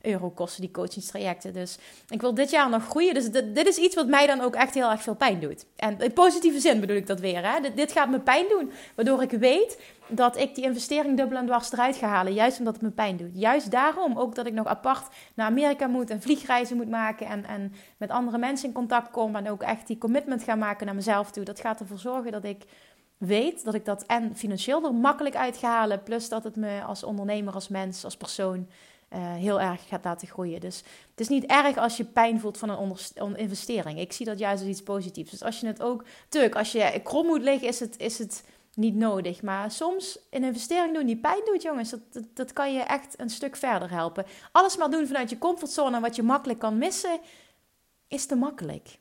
euro 0.03 0.31
kosten 0.31 0.61
die 0.61 0.71
coachingstrajecten. 0.71 1.53
Dus 1.53 1.79
ik 2.09 2.21
wil 2.21 2.35
dit 2.35 2.51
jaar 2.51 2.71
nog 2.71 2.89
groeien. 2.89 3.15
Dus 3.15 3.31
dit, 3.31 3.67
is 3.67 3.77
iets 3.77 3.95
wat 3.95 4.07
mij 4.07 4.27
dan 4.27 4.41
ook 4.41 4.55
echt 4.55 4.75
heel 4.75 4.91
erg 4.91 5.03
veel 5.03 5.15
pijn 5.15 5.41
doet. 5.41 5.65
En 5.77 5.99
in 5.99 6.13
positieve 6.13 6.61
zin 6.61 6.81
bedoel 6.81 6.97
ik 6.97 7.07
dat 7.07 7.21
weer. 7.21 7.53
Hè? 7.53 7.61
Dit, 7.61 7.77
dit 7.77 7.93
gaat 7.93 8.11
me 8.11 8.21
pijn 8.21 8.45
doen, 8.49 8.73
waardoor 8.95 9.23
ik 9.23 9.31
weet 9.31 9.81
dat 10.09 10.37
ik 10.37 10.55
die 10.55 10.65
investering 10.65 11.17
dubbel 11.17 11.39
en 11.39 11.47
dwars 11.47 11.73
eruit 11.73 11.97
ga 11.97 12.07
halen. 12.07 12.33
Juist 12.33 12.59
omdat 12.59 12.75
het 12.75 12.83
me 12.83 12.91
pijn 12.91 13.17
doet. 13.17 13.31
Juist 13.35 13.71
daarom 13.71 14.19
ook 14.19 14.35
dat 14.35 14.47
ik 14.47 14.53
nog 14.53 14.67
apart 14.67 15.07
naar 15.35 15.47
Amerika 15.47 15.87
moet 15.87 16.11
en 16.11 16.23
vliegreizen 16.23 16.77
moet 16.77 16.91
maken. 16.91 17.27
En, 17.27 17.45
en 17.45 17.75
met 17.97 18.11
andere 18.11 18.39
mensen 18.39 18.69
in 18.69 18.75
contact 18.75 19.11
kom. 19.11 19.37
En 19.37 19.51
ook 19.51 19.63
echt 19.63 19.87
die 19.87 19.99
commitment 19.99 20.43
ga 20.43 20.55
maken 20.55 20.87
naar 20.87 20.95
mezelf 20.95 21.31
toe. 21.31 21.45
Dat 21.45 21.61
gaat 21.61 21.81
ervoor 21.81 21.99
zorgen 21.99 22.33
dat 22.33 22.45
ik 22.45 22.65
weet 23.27 23.65
dat 23.65 23.75
ik 23.75 23.85
dat 23.85 24.07
en 24.07 24.37
financieel 24.37 24.85
er 24.85 24.95
makkelijk 24.95 25.37
uit 25.37 25.57
ga 25.57 25.69
halen. 25.69 26.03
Plus 26.03 26.29
dat 26.29 26.45
het 26.45 26.57
me 26.57 26.83
als 26.83 27.05
ondernemer, 27.05 27.55
als 27.55 27.69
mens, 27.69 28.05
als 28.05 28.17
persoon 28.17 28.69
uh, 29.15 29.35
heel 29.35 29.61
erg 29.61 29.89
gaat 29.89 30.05
laten 30.05 30.29
groeien. 30.29 30.61
Dus 30.61 30.77
het 31.11 31.21
is 31.21 31.29
niet 31.29 31.45
erg 31.45 31.77
als 31.77 31.97
je 31.97 32.05
pijn 32.05 32.41
voelt 32.41 32.59
van 32.59 32.69
een, 33.15 33.37
investering. 33.37 33.99
Ik 33.99 34.13
zie 34.13 34.27
dat 34.27 34.39
juist 34.39 34.61
als 34.61 34.71
iets 34.71 34.83
positiefs. 34.83 35.31
Dus 35.31 35.43
als 35.43 35.61
je 35.61 35.67
het 35.67 35.83
ook, 35.83 36.05
tuk, 36.29 36.55
als 36.55 36.73
je 36.73 37.01
krom 37.05 37.27
moet 37.27 37.43
liggen, 37.43 37.69
is 37.69 37.81
het, 37.81 37.99
is 37.99 38.19
het 38.19 38.45
niet 38.75 38.95
nodig. 38.95 39.43
Maar 39.43 39.71
soms 39.71 40.19
een 40.31 40.45
investering 40.45 40.95
doen 40.95 41.07
die 41.07 41.17
pijn 41.17 41.43
doet, 41.45 41.63
jongens, 41.63 41.91
dat, 41.91 42.01
dat, 42.35 42.53
kan 42.53 42.73
je 42.73 42.81
echt 42.81 43.21
een 43.21 43.31
stuk 43.31 43.57
verder 43.57 43.91
helpen. 43.91 44.27
Alles 44.53 44.77
maar 44.77 44.91
doen 44.91 45.07
vanuit 45.07 45.31
je 45.31 45.39
comfortzone 45.39 46.01
wat 46.01 46.17
je 46.17 46.23
makkelijk 46.23 46.59
kan 46.59 46.79
missen, 46.79 47.21
is 48.09 48.27
te 48.27 48.35
makkelijk. 48.35 48.99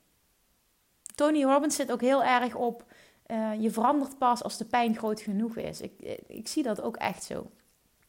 Tony 1.16 1.44
Robbins 1.44 1.76
zit 1.76 1.92
ook 1.92 2.02
heel 2.02 2.24
erg 2.24 2.56
op. 2.56 2.86
Uh, 3.28 3.62
je 3.62 3.72
verandert 3.72 4.18
pas 4.18 4.44
als 4.44 4.58
de 4.58 4.66
pijn 4.66 4.98
groot 4.98 5.22
genoeg 5.22 5.58
is. 5.58 5.82
Ik, 5.82 6.20
ik 6.28 6.48
zie 6.48 6.64
dat 6.64 6.82
ook 6.82 6.98
echt 6.98 7.24
zo. 7.24 7.52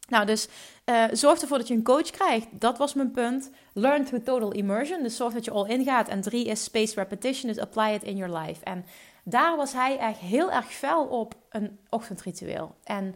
Nou, 0.09 0.26
dus 0.26 0.49
uh, 0.85 1.04
zorg 1.12 1.40
ervoor 1.40 1.59
dat 1.59 1.68
je 1.68 1.75
een 1.75 1.82
coach 1.82 2.11
krijgt. 2.11 2.47
Dat 2.50 2.78
was 2.78 2.94
mijn 2.94 3.11
punt. 3.11 3.50
Learn 3.73 4.04
through 4.04 4.25
total 4.25 4.52
immersion. 4.52 5.02
Dus 5.02 5.16
zorg 5.16 5.35
dat 5.35 5.44
je 5.44 5.50
all 5.50 5.68
in 5.68 5.85
gaat. 5.85 6.09
En 6.09 6.21
drie 6.21 6.47
is 6.47 6.64
space 6.64 6.94
repetition. 6.94 7.52
Dus 7.52 7.62
apply 7.62 7.92
it 7.94 8.02
in 8.02 8.16
your 8.16 8.38
life. 8.38 8.64
En 8.64 8.85
daar 9.25 9.56
was 9.56 9.73
hij 9.73 9.99
echt 9.99 10.18
heel 10.18 10.50
erg 10.50 10.73
fel 10.73 11.04
op 11.04 11.35
een 11.49 11.78
ochtendritueel. 11.88 12.75
En 12.85 13.14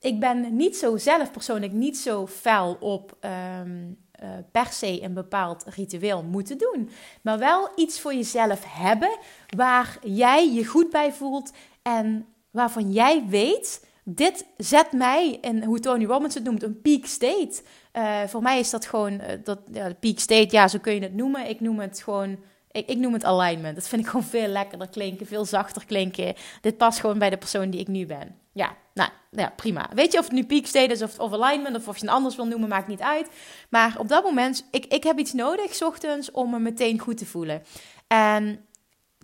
ik 0.00 0.20
ben 0.20 0.56
niet 0.56 0.76
zo 0.76 0.96
zelf 0.96 1.30
persoonlijk 1.30 1.72
niet 1.72 1.98
zo 1.98 2.26
fel 2.26 2.76
op 2.80 3.16
um, 3.60 3.98
uh, 4.22 4.28
per 4.50 4.66
se 4.66 5.02
een 5.02 5.14
bepaald 5.14 5.64
ritueel 5.66 6.22
moeten 6.22 6.58
doen. 6.58 6.90
Maar 7.22 7.38
wel 7.38 7.68
iets 7.76 8.00
voor 8.00 8.14
jezelf 8.14 8.60
hebben 8.66 9.18
waar 9.56 9.98
jij 10.02 10.52
je 10.52 10.64
goed 10.64 10.90
bij 10.90 11.12
voelt. 11.12 11.52
En 11.82 12.26
waarvan 12.50 12.92
jij 12.92 13.24
weet 13.28 13.86
dit 14.14 14.44
zet 14.56 14.92
mij 14.92 15.38
in 15.40 15.64
hoe 15.64 15.80
Tony 15.80 16.04
Robbins 16.04 16.34
het 16.34 16.44
noemt, 16.44 16.62
een 16.62 16.80
peak 16.80 17.06
state. 17.06 17.62
Uh, 17.92 18.20
voor 18.26 18.42
mij 18.42 18.58
is 18.58 18.70
dat 18.70 18.86
gewoon, 18.86 19.12
uh, 19.12 19.26
dat, 19.44 19.58
ja, 19.72 19.94
peak 20.00 20.18
state, 20.18 20.48
ja, 20.50 20.68
zo 20.68 20.78
kun 20.78 20.94
je 20.94 21.00
het 21.00 21.14
noemen. 21.14 21.48
Ik 21.48 21.60
noem 21.60 21.78
het 21.78 22.02
gewoon, 22.02 22.38
ik, 22.70 22.88
ik, 22.88 22.98
noem 22.98 23.12
het 23.12 23.24
alignment. 23.24 23.74
Dat 23.74 23.88
vind 23.88 24.02
ik 24.02 24.08
gewoon 24.08 24.26
veel 24.26 24.46
lekkerder 24.46 24.88
klinken, 24.88 25.26
veel 25.26 25.44
zachter 25.44 25.84
klinken. 25.86 26.34
Dit 26.60 26.76
past 26.76 27.00
gewoon 27.00 27.18
bij 27.18 27.30
de 27.30 27.36
persoon 27.36 27.70
die 27.70 27.80
ik 27.80 27.88
nu 27.88 28.06
ben. 28.06 28.36
Ja, 28.52 28.76
nou, 28.94 29.10
ja, 29.30 29.52
prima. 29.56 29.88
Weet 29.94 30.12
je 30.12 30.18
of 30.18 30.24
het 30.24 30.34
nu 30.34 30.44
peak 30.44 30.66
state 30.66 30.92
is 30.92 31.02
of, 31.02 31.18
of 31.18 31.32
alignment 31.32 31.76
of 31.76 31.88
of 31.88 31.96
je 31.96 32.06
het 32.06 32.14
anders 32.14 32.36
wil 32.36 32.46
noemen, 32.46 32.68
maakt 32.68 32.88
niet 32.88 33.00
uit. 33.00 33.28
Maar 33.68 33.96
op 33.98 34.08
dat 34.08 34.24
moment, 34.24 34.66
ik, 34.70 34.86
ik 34.86 35.04
heb 35.04 35.18
iets 35.18 35.32
nodig, 35.32 35.82
ochtends, 35.82 36.30
om 36.30 36.50
me 36.50 36.58
meteen 36.58 36.98
goed 36.98 37.16
te 37.16 37.26
voelen. 37.26 37.62
En 38.06 38.64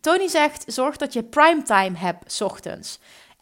Tony 0.00 0.28
zegt, 0.28 0.64
zorg 0.66 0.96
dat 0.96 1.12
je 1.12 1.22
primetime 1.22 1.98
hebt, 1.98 2.42
ochtends. 2.42 2.98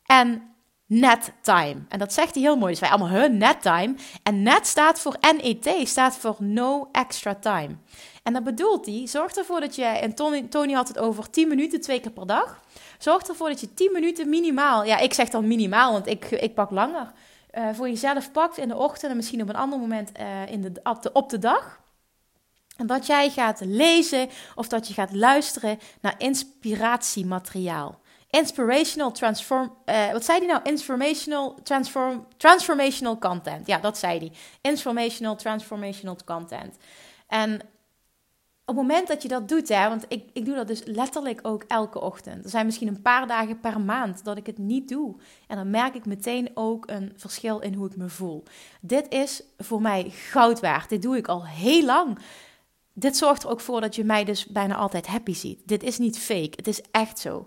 En 0.07 0.54
net 0.87 1.33
time. 1.41 1.85
En 1.89 1.99
dat 1.99 2.13
zegt 2.13 2.35
hij 2.35 2.43
heel 2.43 2.57
mooi. 2.57 2.71
Dus 2.71 2.81
wij 2.81 2.91
allemaal 2.91 3.09
hun 3.09 3.37
net 3.37 3.63
time. 3.63 3.95
En 4.23 4.43
net 4.43 4.67
staat 4.67 5.01
voor 5.01 5.17
NET, 5.21 5.89
staat 5.89 6.17
voor 6.17 6.37
no 6.39 6.89
extra 6.93 7.35
time. 7.35 7.77
En 8.23 8.33
dat 8.33 8.45
bedoelt 8.45 8.87
hij, 8.87 9.07
zorg 9.07 9.33
ervoor 9.33 9.61
dat 9.61 9.75
je, 9.75 9.85
en 9.85 10.15
Tony, 10.15 10.43
Tony 10.43 10.73
had 10.73 10.89
het 10.89 10.99
over 10.99 11.31
10 11.31 11.49
minuten 11.49 11.81
twee 11.81 12.01
keer 12.01 12.11
per 12.11 12.27
dag. 12.27 12.61
Zorg 12.99 13.23
ervoor 13.23 13.49
dat 13.49 13.61
je 13.61 13.75
10 13.75 13.93
minuten 13.93 14.29
minimaal, 14.29 14.85
ja 14.85 14.99
ik 14.99 15.15
zeg 15.15 15.29
dan 15.29 15.47
minimaal, 15.47 15.93
want 15.93 16.07
ik, 16.07 16.31
ik 16.31 16.55
pak 16.55 16.71
langer, 16.71 17.13
uh, 17.55 17.69
voor 17.73 17.89
jezelf 17.89 18.33
pakt 18.33 18.59
in 18.59 18.69
de 18.69 18.77
ochtend 18.77 19.11
en 19.11 19.17
misschien 19.17 19.43
op 19.43 19.49
een 19.49 19.57
ander 19.57 19.79
moment 19.79 20.11
uh, 20.21 20.51
in 20.51 20.61
de, 20.61 20.81
op, 20.83 21.03
de, 21.03 21.13
op 21.13 21.31
de 21.31 21.39
dag. 21.39 21.81
En 22.77 22.87
dat 22.87 23.07
jij 23.07 23.31
gaat 23.31 23.61
lezen 23.61 24.29
of 24.55 24.69
dat 24.69 24.89
je 24.89 24.95
gaat 24.95 25.13
luisteren 25.15 25.79
naar 26.01 26.15
inspiratiemateriaal. 26.19 28.01
Inspirational 28.35 29.13
transform. 29.13 29.73
Uh, 29.87 30.13
wat 30.13 30.25
zei 30.25 30.39
hij 30.39 30.47
nou? 30.47 30.61
Informational 30.63 31.59
transform, 31.63 32.27
transformational 32.37 33.19
content. 33.19 33.67
Ja, 33.67 33.79
dat 33.79 33.99
zei 33.99 34.19
hij. 34.19 34.33
Informational 34.61 35.37
transformational 35.37 36.17
content. 36.25 36.77
En 37.29 37.61
op 38.67 38.77
het 38.77 38.77
moment 38.77 39.09
dat 39.09 39.23
je 39.23 39.29
dat 39.29 39.49
doet, 39.49 39.69
hè, 39.69 39.89
want 39.89 40.05
ik, 40.09 40.29
ik 40.33 40.45
doe 40.45 40.55
dat 40.55 40.67
dus 40.67 40.83
letterlijk 40.85 41.41
ook 41.43 41.65
elke 41.69 42.01
ochtend. 42.01 42.45
Er 42.45 42.51
zijn 42.51 42.67
misschien 42.67 42.89
een 42.89 43.03
paar 43.03 43.27
dagen 43.27 43.61
per 43.61 43.81
maand 43.81 44.25
dat 44.25 44.37
ik 44.37 44.47
het 44.47 44.59
niet 44.59 44.89
doe. 44.89 45.15
En 45.47 45.57
dan 45.57 45.71
merk 45.71 45.95
ik 45.95 46.07
meteen 46.07 46.51
ook 46.55 46.91
een 46.91 47.13
verschil 47.17 47.59
in 47.59 47.75
hoe 47.75 47.87
ik 47.87 47.97
me 47.97 48.09
voel. 48.09 48.43
Dit 48.81 49.13
is 49.13 49.43
voor 49.59 49.81
mij 49.81 50.11
goud 50.11 50.61
waard. 50.61 50.89
Dit 50.89 51.03
doe 51.03 51.17
ik 51.17 51.29
al 51.29 51.47
heel 51.47 51.85
lang. 51.85 52.19
Dit 52.93 53.17
zorgt 53.17 53.43
er 53.43 53.51
ook 53.51 53.61
voor 53.61 53.81
dat 53.81 53.95
je 53.95 54.05
mij 54.05 54.25
dus 54.25 54.47
bijna 54.47 54.75
altijd 54.75 55.07
happy 55.07 55.35
ziet. 55.35 55.61
Dit 55.65 55.83
is 55.83 55.99
niet 55.99 56.19
fake. 56.19 56.53
Het 56.57 56.67
is 56.67 56.81
echt 56.91 57.19
zo. 57.19 57.47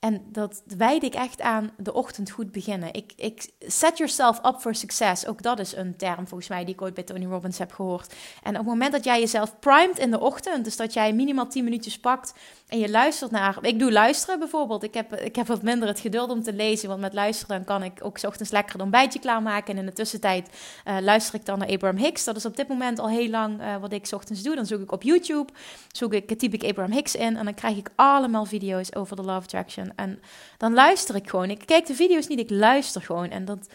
En 0.00 0.22
dat 0.26 0.62
wijd 0.76 1.02
ik 1.02 1.14
echt 1.14 1.40
aan 1.40 1.70
de 1.76 1.92
ochtend 1.92 2.30
goed 2.30 2.52
beginnen. 2.52 2.94
Ik, 2.94 3.12
ik 3.16 3.50
set 3.58 3.98
yourself 3.98 4.38
up 4.46 4.56
for 4.58 4.74
success. 4.74 5.26
Ook 5.26 5.42
dat 5.42 5.58
is 5.58 5.76
een 5.76 5.96
term 5.96 6.26
volgens 6.28 6.48
mij 6.48 6.64
die 6.64 6.74
ik 6.74 6.82
ooit 6.82 6.94
bij 6.94 7.04
Tony 7.04 7.24
Robbins 7.24 7.58
heb 7.58 7.72
gehoord. 7.72 8.14
En 8.42 8.50
op 8.50 8.56
het 8.56 8.66
moment 8.66 8.92
dat 8.92 9.04
jij 9.04 9.20
jezelf 9.20 9.58
primed 9.58 9.98
in 9.98 10.10
de 10.10 10.20
ochtend, 10.20 10.64
dus 10.64 10.76
dat 10.76 10.92
jij 10.92 11.12
minimaal 11.12 11.48
10 11.48 11.64
minuutjes 11.64 11.98
pakt 11.98 12.34
en 12.68 12.78
je 12.78 12.90
luistert 12.90 13.30
naar. 13.30 13.58
Ik 13.60 13.78
doe 13.78 13.92
luisteren 13.92 14.38
bijvoorbeeld. 14.38 14.82
Ik 14.82 14.94
heb, 14.94 15.14
ik 15.14 15.36
heb 15.36 15.46
wat 15.46 15.62
minder 15.62 15.88
het 15.88 16.00
geduld 16.00 16.30
om 16.30 16.42
te 16.42 16.52
lezen, 16.52 16.88
want 16.88 17.00
met 17.00 17.14
luisteren 17.14 17.64
kan 17.64 17.82
ik 17.82 18.04
ook 18.04 18.18
s 18.18 18.24
ochtends 18.24 18.50
lekker 18.50 18.74
een 18.74 18.80
ontbijtje 18.80 19.18
klaarmaken. 19.18 19.74
En 19.74 19.80
in 19.80 19.86
de 19.86 19.92
tussentijd 19.92 20.48
uh, 20.84 20.96
luister 21.00 21.34
ik 21.34 21.44
dan 21.46 21.58
naar 21.58 21.68
Abraham 21.68 21.98
Hicks. 21.98 22.24
Dat 22.24 22.36
is 22.36 22.46
op 22.46 22.56
dit 22.56 22.68
moment 22.68 22.98
al 22.98 23.08
heel 23.08 23.28
lang 23.28 23.60
uh, 23.60 23.76
wat 23.76 23.92
ik 23.92 24.06
s 24.06 24.12
ochtends 24.12 24.42
doe. 24.42 24.54
Dan 24.54 24.66
zoek 24.66 24.80
ik 24.80 24.92
op 24.92 25.02
YouTube, 25.02 25.52
zoek 25.92 26.12
ik, 26.12 26.38
typ 26.38 26.54
ik 26.54 26.64
Abraham 26.64 26.92
Hicks 26.92 27.14
in 27.14 27.36
en 27.36 27.44
dan 27.44 27.54
krijg 27.54 27.76
ik 27.76 27.90
allemaal 27.94 28.44
video's 28.44 28.94
over 28.94 29.16
de 29.16 29.22
Love 29.22 29.42
Attraction. 29.42 29.89
En 29.96 30.22
dan 30.56 30.74
luister 30.74 31.14
ik 31.14 31.30
gewoon. 31.30 31.50
Ik 31.50 31.66
kijk 31.66 31.86
de 31.86 31.94
video's 31.94 32.26
niet, 32.26 32.38
ik 32.38 32.50
luister 32.50 33.02
gewoon. 33.02 33.30
En 33.30 33.44
dat 33.44 33.68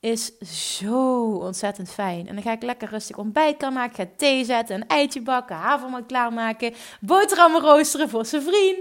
is 0.00 0.38
zo 0.76 1.24
ontzettend 1.24 1.90
fijn. 1.90 2.28
En 2.28 2.34
dan 2.34 2.42
ga 2.42 2.52
ik 2.52 2.62
lekker 2.62 2.88
rustig 2.88 3.16
ontbijt 3.16 3.56
kan 3.56 3.72
maken, 3.72 3.96
ga 3.96 4.06
thee 4.16 4.44
zetten, 4.44 4.76
een 4.76 4.88
eitje 4.88 5.22
bakken, 5.22 5.56
havermout 5.56 6.06
klaarmaken, 6.06 6.74
boterhammen 7.00 7.60
roosteren 7.60 8.08
voor 8.08 8.26
zijn 8.26 8.42
vriend. 8.42 8.78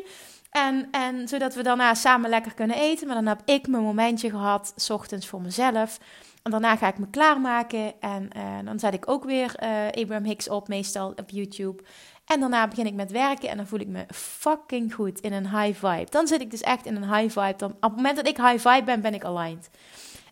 En, 0.51 0.87
en 0.91 1.27
zodat 1.27 1.55
we 1.55 1.63
daarna 1.63 1.93
samen 1.93 2.29
lekker 2.29 2.53
kunnen 2.53 2.77
eten. 2.77 3.07
Maar 3.07 3.15
dan 3.15 3.27
heb 3.27 3.41
ik 3.45 3.67
mijn 3.67 3.83
momentje 3.83 4.29
gehad, 4.29 4.73
s 4.75 4.89
ochtends 4.89 5.27
voor 5.27 5.41
mezelf. 5.41 5.99
En 6.43 6.51
daarna 6.51 6.75
ga 6.75 6.87
ik 6.87 6.97
me 6.97 7.09
klaarmaken. 7.09 7.93
En 7.99 8.29
uh, 8.37 8.65
dan 8.65 8.79
zet 8.79 8.93
ik 8.93 9.09
ook 9.09 9.23
weer 9.23 9.55
uh, 9.63 9.85
Abraham 10.01 10.23
Hicks 10.23 10.49
op, 10.49 10.67
meestal 10.67 11.07
op 11.07 11.29
YouTube. 11.29 11.83
En 12.31 12.39
daarna 12.39 12.67
begin 12.67 12.85
ik 12.85 12.93
met 12.93 13.11
werken 13.11 13.49
en 13.49 13.57
dan 13.57 13.67
voel 13.67 13.79
ik 13.79 13.87
me 13.87 14.05
fucking 14.13 14.93
goed 14.93 15.19
in 15.19 15.33
een 15.33 15.59
high 15.59 15.85
vibe. 15.85 16.07
Dan 16.09 16.27
zit 16.27 16.41
ik 16.41 16.51
dus 16.51 16.61
echt 16.61 16.85
in 16.85 16.95
een 16.95 17.15
high 17.15 17.39
vibe. 17.39 17.57
Dan, 17.57 17.71
op 17.71 17.81
het 17.81 17.95
moment 17.95 18.15
dat 18.15 18.27
ik 18.27 18.37
high 18.37 18.67
vibe 18.67 18.83
ben, 18.83 19.01
ben 19.01 19.13
ik 19.13 19.23
aligned. 19.23 19.69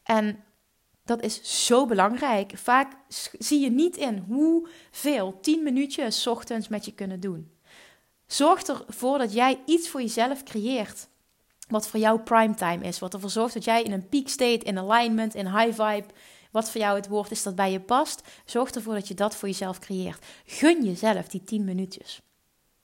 En 0.04 0.44
dat 1.06 1.22
is 1.22 1.66
zo 1.66 1.86
belangrijk. 1.86 2.52
Vaak 2.56 2.92
zie 3.38 3.60
je 3.60 3.70
niet 3.70 3.98
in 3.98 4.26
hoeveel 4.28 5.40
10 5.42 5.64
minuutjes 5.64 6.28
ochtends 6.28 6.68
met 6.68 6.86
je 6.86 6.94
kunnen 6.94 7.20
doen. 7.20 7.52
Zorg 8.26 8.64
ervoor 8.64 9.18
dat 9.18 9.34
jij 9.34 9.60
iets 9.66 9.90
voor 9.90 10.02
jezelf 10.02 10.44
creëert. 10.44 11.08
Wat 11.68 11.88
voor 11.88 12.00
jou 12.00 12.20
primetime 12.20 12.84
is. 12.84 13.00
Wat 13.00 13.14
ervoor 13.14 13.30
zorgt 13.30 13.54
dat 13.54 13.64
jij 13.64 13.84
in 13.84 13.92
een 13.92 14.10
peak 14.10 14.28
state, 14.28 14.66
in 14.66 14.78
alignment, 14.78 15.36
in 15.36 15.58
high 15.58 15.82
vibe. 15.82 16.06
Wat 16.52 16.72
voor 16.72 16.82
jou 16.82 16.96
het 16.96 17.08
woord 17.08 17.32
is 17.32 17.44
dat 17.44 17.56
bij 17.56 17.72
je 17.72 17.80
past. 17.80 18.22
Zorg 18.46 18.72
ervoor 18.72 18.94
dat 18.94 19.08
je 19.08 19.14
dat 19.14 19.36
voor 19.36 19.48
jezelf 19.48 19.80
creëert. 19.80 20.26
Gun 20.46 20.84
jezelf 20.84 21.28
die 21.28 21.44
10 21.44 21.64
minuutjes. 21.64 22.22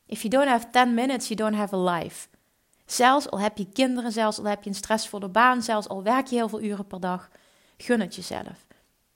If 0.06 0.22
you 0.22 0.30
don't 0.30 0.50
have 0.50 0.70
10 0.70 0.94
minutes, 0.94 1.28
you 1.28 1.40
don't 1.40 1.56
have 1.56 1.76
a 1.76 1.96
life. 1.96 2.28
Zelfs 2.86 3.30
al 3.30 3.40
heb 3.40 3.58
je 3.58 3.68
kinderen, 3.74 4.12
zelfs 4.12 4.38
al 4.38 4.46
heb 4.46 4.64
je 4.64 4.70
een 4.70 4.76
stressvolle 4.76 5.30
baan, 5.30 5.64
zelfs 5.64 5.88
al 5.88 6.04
werk 6.04 6.28
je 6.28 6.36
heel 6.36 6.50
veel 6.50 6.62
uren 6.62 6.88
per 6.88 7.00
dag, 7.00 7.30
gun 7.78 8.00
het 8.00 8.16
jezelf. 8.16 8.66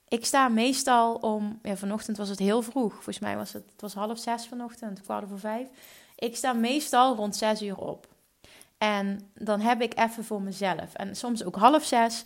Ik 0.07 0.25
sta 0.25 0.47
meestal 0.47 1.15
om, 1.15 1.59
ja, 1.63 1.75
vanochtend 1.75 2.17
was 2.17 2.29
het 2.29 2.39
heel 2.39 2.61
vroeg, 2.61 2.93
volgens 2.93 3.19
mij 3.19 3.35
was 3.35 3.53
het, 3.53 3.63
het 3.71 3.81
was 3.81 3.93
half 3.93 4.19
zes 4.19 4.47
vanochtend, 4.47 5.01
kwart 5.01 5.23
over 5.23 5.39
vijf. 5.39 5.67
Ik 6.15 6.35
sta 6.35 6.53
meestal 6.53 7.15
rond 7.15 7.35
zes 7.35 7.61
uur 7.61 7.77
op. 7.77 8.07
En 8.77 9.31
dan 9.33 9.59
heb 9.59 9.81
ik 9.81 9.99
even 9.99 10.23
voor 10.23 10.41
mezelf. 10.41 10.93
En 10.93 11.15
soms 11.15 11.43
ook 11.43 11.55
half 11.55 11.83
zes. 11.83 12.23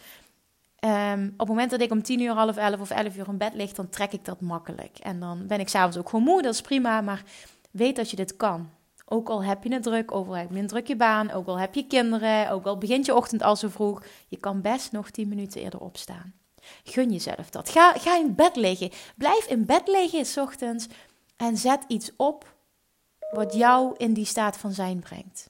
Um, 0.86 1.24
op 1.24 1.40
het 1.40 1.48
moment 1.48 1.72
dat 1.72 1.82
ik 1.82 1.92
om 1.92 2.04
tien 2.04 2.20
uur, 2.20 2.32
half 2.32 2.58
elf 2.58 2.80
of 2.80 2.90
elf 2.90 3.18
uur 3.18 3.28
in 3.28 3.38
bed 3.38 3.54
lig, 3.54 3.74
dan 3.74 3.90
trek 3.90 4.12
ik 4.12 4.26
dat 4.26 4.42
makkelijk. 4.42 4.98
En 4.98 5.20
dan 5.20 5.48
ben 5.48 5.60
ik 5.60 5.70
s'avonds 5.70 5.98
ook 5.98 6.10
gewoon 6.10 6.26
moe, 6.26 6.42
dat 6.42 6.54
is 6.54 6.62
prima. 6.62 7.02
Maar 7.02 7.24
weet 7.72 7.96
dat 7.96 8.10
je 8.10 8.16
dit 8.16 8.36
kan. 8.36 8.70
Ook 9.06 9.30
al 9.30 9.44
heb 9.44 9.64
je 9.64 9.74
het 9.74 9.84
druk, 9.84 10.12
ook 10.12 10.28
al 10.28 10.36
heb 10.36 10.88
je 10.88 10.96
baan, 10.96 11.32
ook 11.32 11.48
al 11.48 11.60
heb 11.60 11.74
je 11.76 11.88
kinderen, 11.88 12.50
ook 12.50 12.66
al 12.66 12.78
begint 12.78 13.06
je 13.06 13.16
ochtend 13.16 13.44
al 13.44 13.56
zo 13.56 13.68
vroeg. 13.68 14.04
Je 14.28 14.38
kan 14.38 14.62
best 14.62 14.92
nog 14.92 15.10
tien 15.10 15.28
minuten 15.28 15.62
eerder 15.62 15.80
opstaan. 15.80 16.34
Gun 16.84 17.12
jezelf 17.12 17.50
dat. 17.50 17.70
Ga, 17.70 17.92
ga 17.92 18.18
in 18.18 18.36
bed 18.36 18.56
liggen. 18.56 18.92
Blijf 19.16 19.46
in 19.46 19.66
bed 19.66 19.88
liggen 19.88 20.26
s 20.26 20.38
ochtends 20.38 20.88
en 21.38 21.58
zet 21.58 21.84
iets 21.88 22.12
op 22.16 22.56
wat 23.32 23.54
jou 23.54 23.94
in 23.98 24.14
die 24.14 24.26
staat 24.26 24.58
van 24.58 24.72
zijn 24.72 25.00
brengt. 25.00 25.50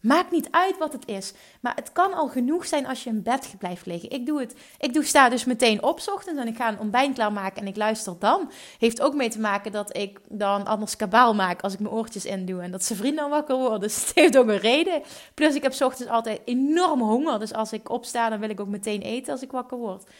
Maakt 0.00 0.30
niet 0.30 0.48
uit 0.50 0.78
wat 0.78 0.92
het 0.92 1.06
is. 1.06 1.32
Maar 1.60 1.74
het 1.74 1.92
kan 1.92 2.14
al 2.14 2.28
genoeg 2.28 2.66
zijn 2.66 2.86
als 2.86 3.04
je 3.04 3.10
in 3.10 3.22
bed 3.22 3.54
blijft 3.58 3.86
liggen. 3.86 4.10
Ik 4.10 4.26
doe 4.26 4.40
het. 4.40 4.54
Ik 4.78 4.94
doe, 4.94 5.04
sta 5.04 5.28
dus 5.28 5.44
meteen 5.44 5.82
op 5.82 6.00
ochtends 6.06 6.40
en 6.40 6.48
ik 6.48 6.56
ga 6.56 6.68
een 6.68 6.78
ontbijt 6.78 7.14
klaarmaken 7.14 7.62
en 7.62 7.66
ik 7.66 7.76
luister 7.76 8.18
dan. 8.18 8.50
Heeft 8.78 9.00
ook 9.00 9.14
mee 9.14 9.28
te 9.28 9.40
maken 9.40 9.72
dat 9.72 9.96
ik 9.96 10.20
dan 10.28 10.66
anders 10.66 10.96
kabaal 10.96 11.34
maak 11.34 11.62
als 11.62 11.72
ik 11.72 11.78
mijn 11.80 11.94
oortjes 11.94 12.24
in 12.24 12.46
doe. 12.46 12.62
En 12.62 12.70
dat 12.70 12.84
zijn 12.84 12.98
vrienden 12.98 13.20
dan 13.20 13.30
wakker 13.30 13.56
worden. 13.56 13.80
Dus 13.88 14.00
het 14.06 14.14
heeft 14.14 14.36
ook 14.36 14.48
een 14.48 14.58
reden. 14.58 15.02
Plus 15.34 15.54
ik 15.54 15.62
heb 15.62 15.72
ochtends 15.72 16.12
altijd 16.12 16.40
enorm 16.44 17.00
honger. 17.00 17.38
Dus 17.38 17.52
als 17.52 17.72
ik 17.72 17.90
opsta, 17.90 18.28
dan 18.28 18.40
wil 18.40 18.50
ik 18.50 18.60
ook 18.60 18.68
meteen 18.68 19.00
eten 19.02 19.32
als 19.32 19.42
ik 19.42 19.50
wakker 19.50 19.78
word. 19.78 20.10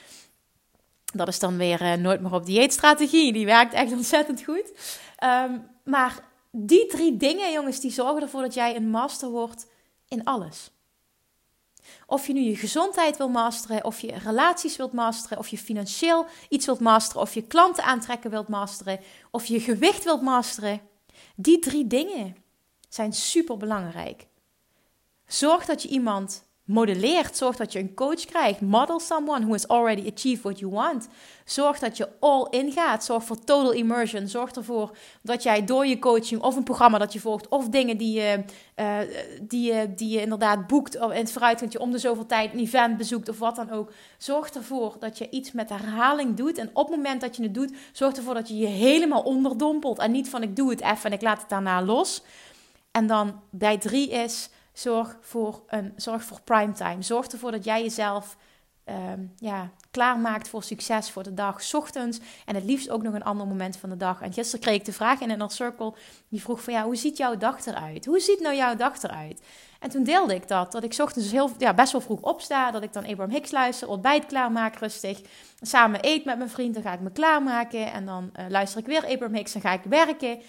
Dat 1.15 1.29
is 1.29 1.39
dan 1.39 1.57
weer 1.57 1.83
uh, 1.83 1.93
nooit 1.93 2.21
meer 2.21 2.33
op 2.33 2.47
dieetstrategie. 2.47 3.33
Die 3.33 3.47
werkt 3.47 3.73
echt 3.73 3.93
ontzettend 3.93 4.45
goed. 4.45 4.73
Um, 5.25 5.67
maar 5.85 6.23
die 6.51 6.87
drie 6.87 7.17
dingen, 7.17 7.53
jongens, 7.53 7.81
die 7.81 7.91
zorgen 7.91 8.23
ervoor 8.23 8.43
dat 8.43 8.55
jij 8.55 8.77
een 8.77 8.91
master 8.91 9.29
wordt 9.31 9.67
in 10.09 10.25
alles. 10.25 10.71
Of 12.07 12.27
je 12.27 12.33
nu 12.33 12.41
je 12.41 12.57
gezondheid 12.57 13.17
wil 13.17 13.29
masteren, 13.29 13.85
of 13.85 14.01
je 14.01 14.19
relaties 14.19 14.77
wilt 14.77 14.93
masteren, 14.93 15.39
of 15.39 15.49
je 15.49 15.59
financieel 15.59 16.27
iets 16.49 16.67
wilt 16.67 16.81
masteren, 16.81 17.23
of 17.23 17.35
je 17.35 17.43
klanten 17.43 17.85
aantrekken 17.85 18.31
wilt 18.31 18.49
masteren, 18.49 19.01
of 19.31 19.45
je 19.45 19.61
gewicht 19.61 20.05
wilt 20.05 20.23
masteren. 20.23 20.81
Die 21.37 21.59
drie 21.59 21.87
dingen 21.87 22.37
zijn 22.89 23.13
super 23.13 23.57
belangrijk. 23.57 24.27
Zorg 25.27 25.65
dat 25.65 25.83
je 25.83 25.89
iemand 25.89 26.48
modelleert. 26.69 27.37
Zorg 27.37 27.57
dat 27.57 27.73
je 27.73 27.79
een 27.79 27.95
coach 27.95 28.25
krijgt. 28.25 28.61
Model 28.61 29.01
someone 29.01 29.41
who 29.41 29.51
has 29.51 29.69
already 29.69 30.13
achieved 30.15 30.43
what 30.43 30.59
you 30.59 30.73
want. 30.73 31.09
Zorg 31.45 31.79
dat 31.79 31.97
je 31.97 32.09
all 32.21 32.47
in 32.51 32.73
gaat. 32.73 33.05
Zorg 33.05 33.25
voor 33.25 33.45
total 33.45 33.73
immersion. 33.73 34.29
Zorg 34.29 34.53
ervoor 34.53 34.97
dat 35.23 35.43
jij 35.43 35.65
door 35.65 35.87
je 35.87 35.99
coaching 35.99 36.43
of 36.43 36.57
een 36.57 36.63
programma 36.63 36.99
dat 36.99 37.13
je 37.13 37.21
volgt, 37.21 37.49
of 37.49 37.69
dingen 37.69 37.97
die 37.97 38.21
je, 38.21 38.45
uh, 38.77 38.99
die 39.43 39.73
je, 39.73 39.95
die 39.95 40.09
je 40.09 40.21
inderdaad 40.21 40.67
boekt 40.67 40.95
in 40.95 41.11
het 41.11 41.33
vooruitgangje 41.33 41.81
om 41.81 41.91
de 41.91 41.99
zoveel 41.99 42.27
tijd 42.27 42.53
een 42.53 42.59
event 42.59 42.97
bezoekt 42.97 43.29
of 43.29 43.39
wat 43.39 43.57
dan 43.57 43.71
ook. 43.71 43.93
Zorg 44.19 44.51
ervoor 44.51 44.97
dat 44.99 45.19
je 45.19 45.31
iets 45.31 45.53
met 45.53 45.69
herhaling 45.69 46.37
doet. 46.37 46.59
En 46.59 46.71
op 46.73 46.87
het 46.87 46.97
moment 46.97 47.21
dat 47.21 47.37
je 47.37 47.43
het 47.43 47.55
doet, 47.55 47.73
zorg 47.93 48.17
ervoor 48.17 48.35
dat 48.35 48.49
je 48.49 48.57
je 48.57 48.67
helemaal 48.67 49.23
onderdompelt. 49.23 49.99
En 49.99 50.11
niet 50.11 50.29
van 50.29 50.43
ik 50.43 50.57
doe 50.57 50.71
het 50.71 50.81
even 50.81 51.05
en 51.05 51.13
ik 51.13 51.23
laat 51.23 51.41
het 51.41 51.49
daarna 51.49 51.83
los. 51.83 52.23
En 52.91 53.07
dan 53.07 53.41
bij 53.51 53.79
drie 53.79 54.11
is 54.11 54.51
Zorg 54.79 55.17
voor, 55.21 55.63
een, 55.67 55.93
zorg 55.97 56.23
voor 56.23 56.41
primetime. 56.41 57.03
Zorg 57.03 57.27
ervoor 57.27 57.51
dat 57.51 57.65
jij 57.65 57.83
jezelf 57.83 58.37
um, 58.85 59.33
ja, 59.37 59.71
klaarmaakt 59.91 60.49
voor 60.49 60.63
succes 60.63 61.11
voor 61.11 61.23
de 61.23 61.35
dag. 61.35 61.75
Ochtends 61.75 62.21
en 62.45 62.55
het 62.55 62.65
liefst 62.65 62.91
ook 62.91 63.03
nog 63.03 63.15
een 63.15 63.23
ander 63.23 63.47
moment 63.47 63.77
van 63.77 63.89
de 63.89 63.97
dag. 63.97 64.21
En 64.21 64.33
gisteren 64.33 64.61
kreeg 64.61 64.77
ik 64.77 64.85
de 64.85 64.93
vraag 64.93 65.21
in 65.21 65.31
een 65.31 65.51
circle. 65.51 65.95
Die 66.29 66.41
vroeg 66.41 66.63
van 66.63 66.73
ja, 66.73 66.85
hoe 66.85 66.97
ziet 66.97 67.17
jouw 67.17 67.37
dag 67.37 67.67
eruit? 67.67 68.05
Hoe 68.05 68.21
ziet 68.21 68.41
nou 68.41 68.57
jouw 68.57 68.77
dag 68.77 69.03
eruit? 69.03 69.43
En 69.81 69.91
toen 69.91 70.03
deelde 70.03 70.35
ik 70.35 70.49
dat. 70.49 70.73
Dat 70.73 70.83
ik 70.83 70.91
ochtends 70.99 71.15
dus 71.15 71.33
heel, 71.33 71.51
ja, 71.59 71.75
best 71.75 71.93
wel 71.93 72.01
vroeg 72.01 72.21
opsta. 72.21 72.71
Dat 72.71 72.83
ik 72.83 72.93
dan 72.93 73.07
Abraham 73.07 73.35
Hicks 73.35 73.51
luister. 73.51 73.89
Ontbijt 73.89 74.27
klaarmaak 74.27 74.77
rustig. 74.77 75.21
Samen 75.61 76.01
eet 76.03 76.25
met 76.25 76.39
mijn 76.39 76.51
vriend. 76.51 76.75
Dan 76.75 76.83
ga 76.83 76.93
ik 76.93 77.01
me 77.01 77.11
klaarmaken. 77.11 77.93
En 77.93 78.07
dan 78.07 78.31
uh, 78.39 78.45
luister 78.49 78.81
ik 78.81 78.87
weer 78.87 79.07
Abraham 79.07 79.35
Hicks. 79.35 79.53
Dan 79.53 79.63
ga 79.63 79.73
ik 79.73 79.85
werken. 79.85 80.41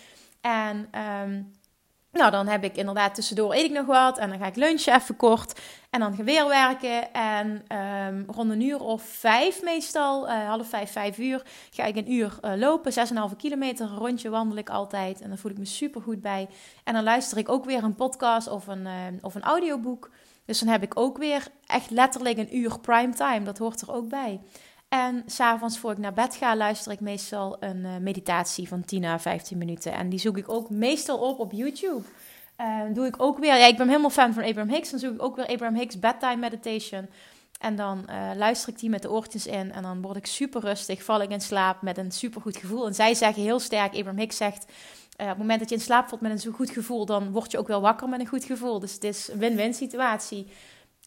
En... 0.41 0.89
Um, 1.23 1.57
nou, 2.11 2.31
dan 2.31 2.47
heb 2.47 2.63
ik 2.63 2.75
inderdaad 2.75 3.15
tussendoor 3.15 3.53
eet 3.53 3.63
ik 3.63 3.71
nog 3.71 3.85
wat 3.85 4.17
en 4.17 4.29
dan 4.29 4.39
ga 4.39 4.45
ik 4.45 4.55
lunchen 4.55 4.95
even 4.95 5.15
kort 5.15 5.59
en 5.89 5.99
dan 5.99 6.15
weer 6.15 6.47
werken. 6.47 7.13
En 7.13 7.77
um, 7.77 8.25
rond 8.27 8.51
een 8.51 8.61
uur 8.61 8.79
of 8.79 9.01
vijf 9.01 9.63
meestal, 9.63 10.29
uh, 10.29 10.47
half 10.47 10.69
vijf, 10.69 10.91
vijf 10.91 11.17
uur, 11.17 11.43
ga 11.71 11.83
ik 11.83 11.95
een 11.95 12.11
uur 12.11 12.37
uh, 12.41 12.51
lopen. 12.55 12.93
6,5 13.31 13.35
kilometer, 13.37 13.85
een 13.85 13.97
rondje 13.97 14.29
wandel 14.29 14.57
ik 14.57 14.69
altijd 14.69 15.21
en 15.21 15.29
dan 15.29 15.37
voel 15.37 15.51
ik 15.51 15.57
me 15.57 15.65
super 15.65 16.01
goed 16.01 16.21
bij. 16.21 16.47
En 16.83 16.93
dan 16.93 17.03
luister 17.03 17.37
ik 17.37 17.49
ook 17.49 17.65
weer 17.65 17.83
een 17.83 17.95
podcast 17.95 18.47
of 18.47 18.67
een, 18.67 18.85
uh, 18.85 18.91
of 19.21 19.35
een 19.35 19.43
audioboek. 19.43 20.09
Dus 20.45 20.59
dan 20.59 20.67
heb 20.67 20.83
ik 20.83 20.99
ook 20.99 21.17
weer 21.17 21.47
echt 21.65 21.89
letterlijk 21.89 22.37
een 22.37 22.57
uur 22.57 22.79
prime 22.79 23.13
time. 23.13 23.43
Dat 23.43 23.57
hoort 23.57 23.81
er 23.81 23.93
ook 23.93 24.09
bij. 24.09 24.39
En 24.89 25.23
s'avonds 25.25 25.80
voor 25.80 25.91
ik 25.91 25.97
naar 25.97 26.13
bed 26.13 26.36
ga, 26.36 26.56
luister 26.56 26.91
ik 26.91 26.99
meestal 26.99 27.58
een 27.60 27.78
uh, 27.78 27.97
meditatie 27.97 28.67
van 28.67 28.86
10 28.86 29.06
à 29.06 29.19
15 29.19 29.58
minuten. 29.58 29.93
En 29.93 30.10
die 30.10 30.19
zoek 30.19 30.38
ik 30.38 30.49
ook 30.49 30.69
meestal 30.69 31.17
op 31.17 31.39
op 31.39 31.52
YouTube. 31.52 32.04
Doe 32.93 33.06
ik 33.06 33.21
ook 33.21 33.38
weer, 33.38 33.58
ja, 33.58 33.65
ik 33.65 33.78
ben 33.78 33.88
helemaal 33.88 34.10
fan 34.10 34.34
van 34.34 34.43
Abraham 34.43 34.73
Hicks. 34.73 34.89
Dan 34.89 34.99
zoek 34.99 35.13
ik 35.13 35.21
ook 35.21 35.36
weer 35.36 35.47
Abraham 35.47 35.75
Hicks 35.75 35.99
Bedtime 35.99 36.36
Meditation. 36.36 37.10
En 37.60 37.75
dan 37.75 38.06
uh, 38.10 38.32
luister 38.36 38.69
ik 38.69 38.80
die 38.80 38.89
met 38.89 39.02
de 39.02 39.12
oortjes 39.12 39.47
in. 39.47 39.71
En 39.71 39.84
dan 39.84 40.02
word 40.02 40.15
ik 40.15 40.25
super 40.25 40.62
rustig, 40.62 41.04
val 41.04 41.21
ik 41.21 41.30
in 41.30 41.41
slaap 41.41 41.82
met 41.82 41.97
een 41.97 42.12
super 42.12 42.41
goed 42.41 42.58
gevoel. 42.58 42.88
En 42.88 42.95
zij 42.95 43.13
zeggen 43.13 43.43
heel 43.43 43.60
sterk, 43.60 43.93
Abraham 43.93 44.17
Hicks 44.17 44.38
zegt... 44.38 44.63
op 45.17 45.28
het 45.28 45.38
moment 45.38 45.60
dat 45.60 45.69
je 45.69 45.75
in 45.75 45.82
slaap 45.82 46.08
valt 46.08 46.21
met 46.21 46.32
een 46.32 46.39
zo 46.39 46.52
goed 46.52 46.69
gevoel, 46.69 47.06
dan 47.06 47.32
word 47.32 47.52
je 47.52 47.58
ook 47.58 47.67
wel 47.67 47.82
wakker 47.82 48.10
met 48.10 48.19
een 48.19 48.28
goed 48.28 48.43
gevoel. 48.43 48.80
Dus 48.80 48.93
het 48.93 49.04
is 49.04 49.28
een 49.28 49.39
win-win 49.39 49.73
situatie. 49.73 50.47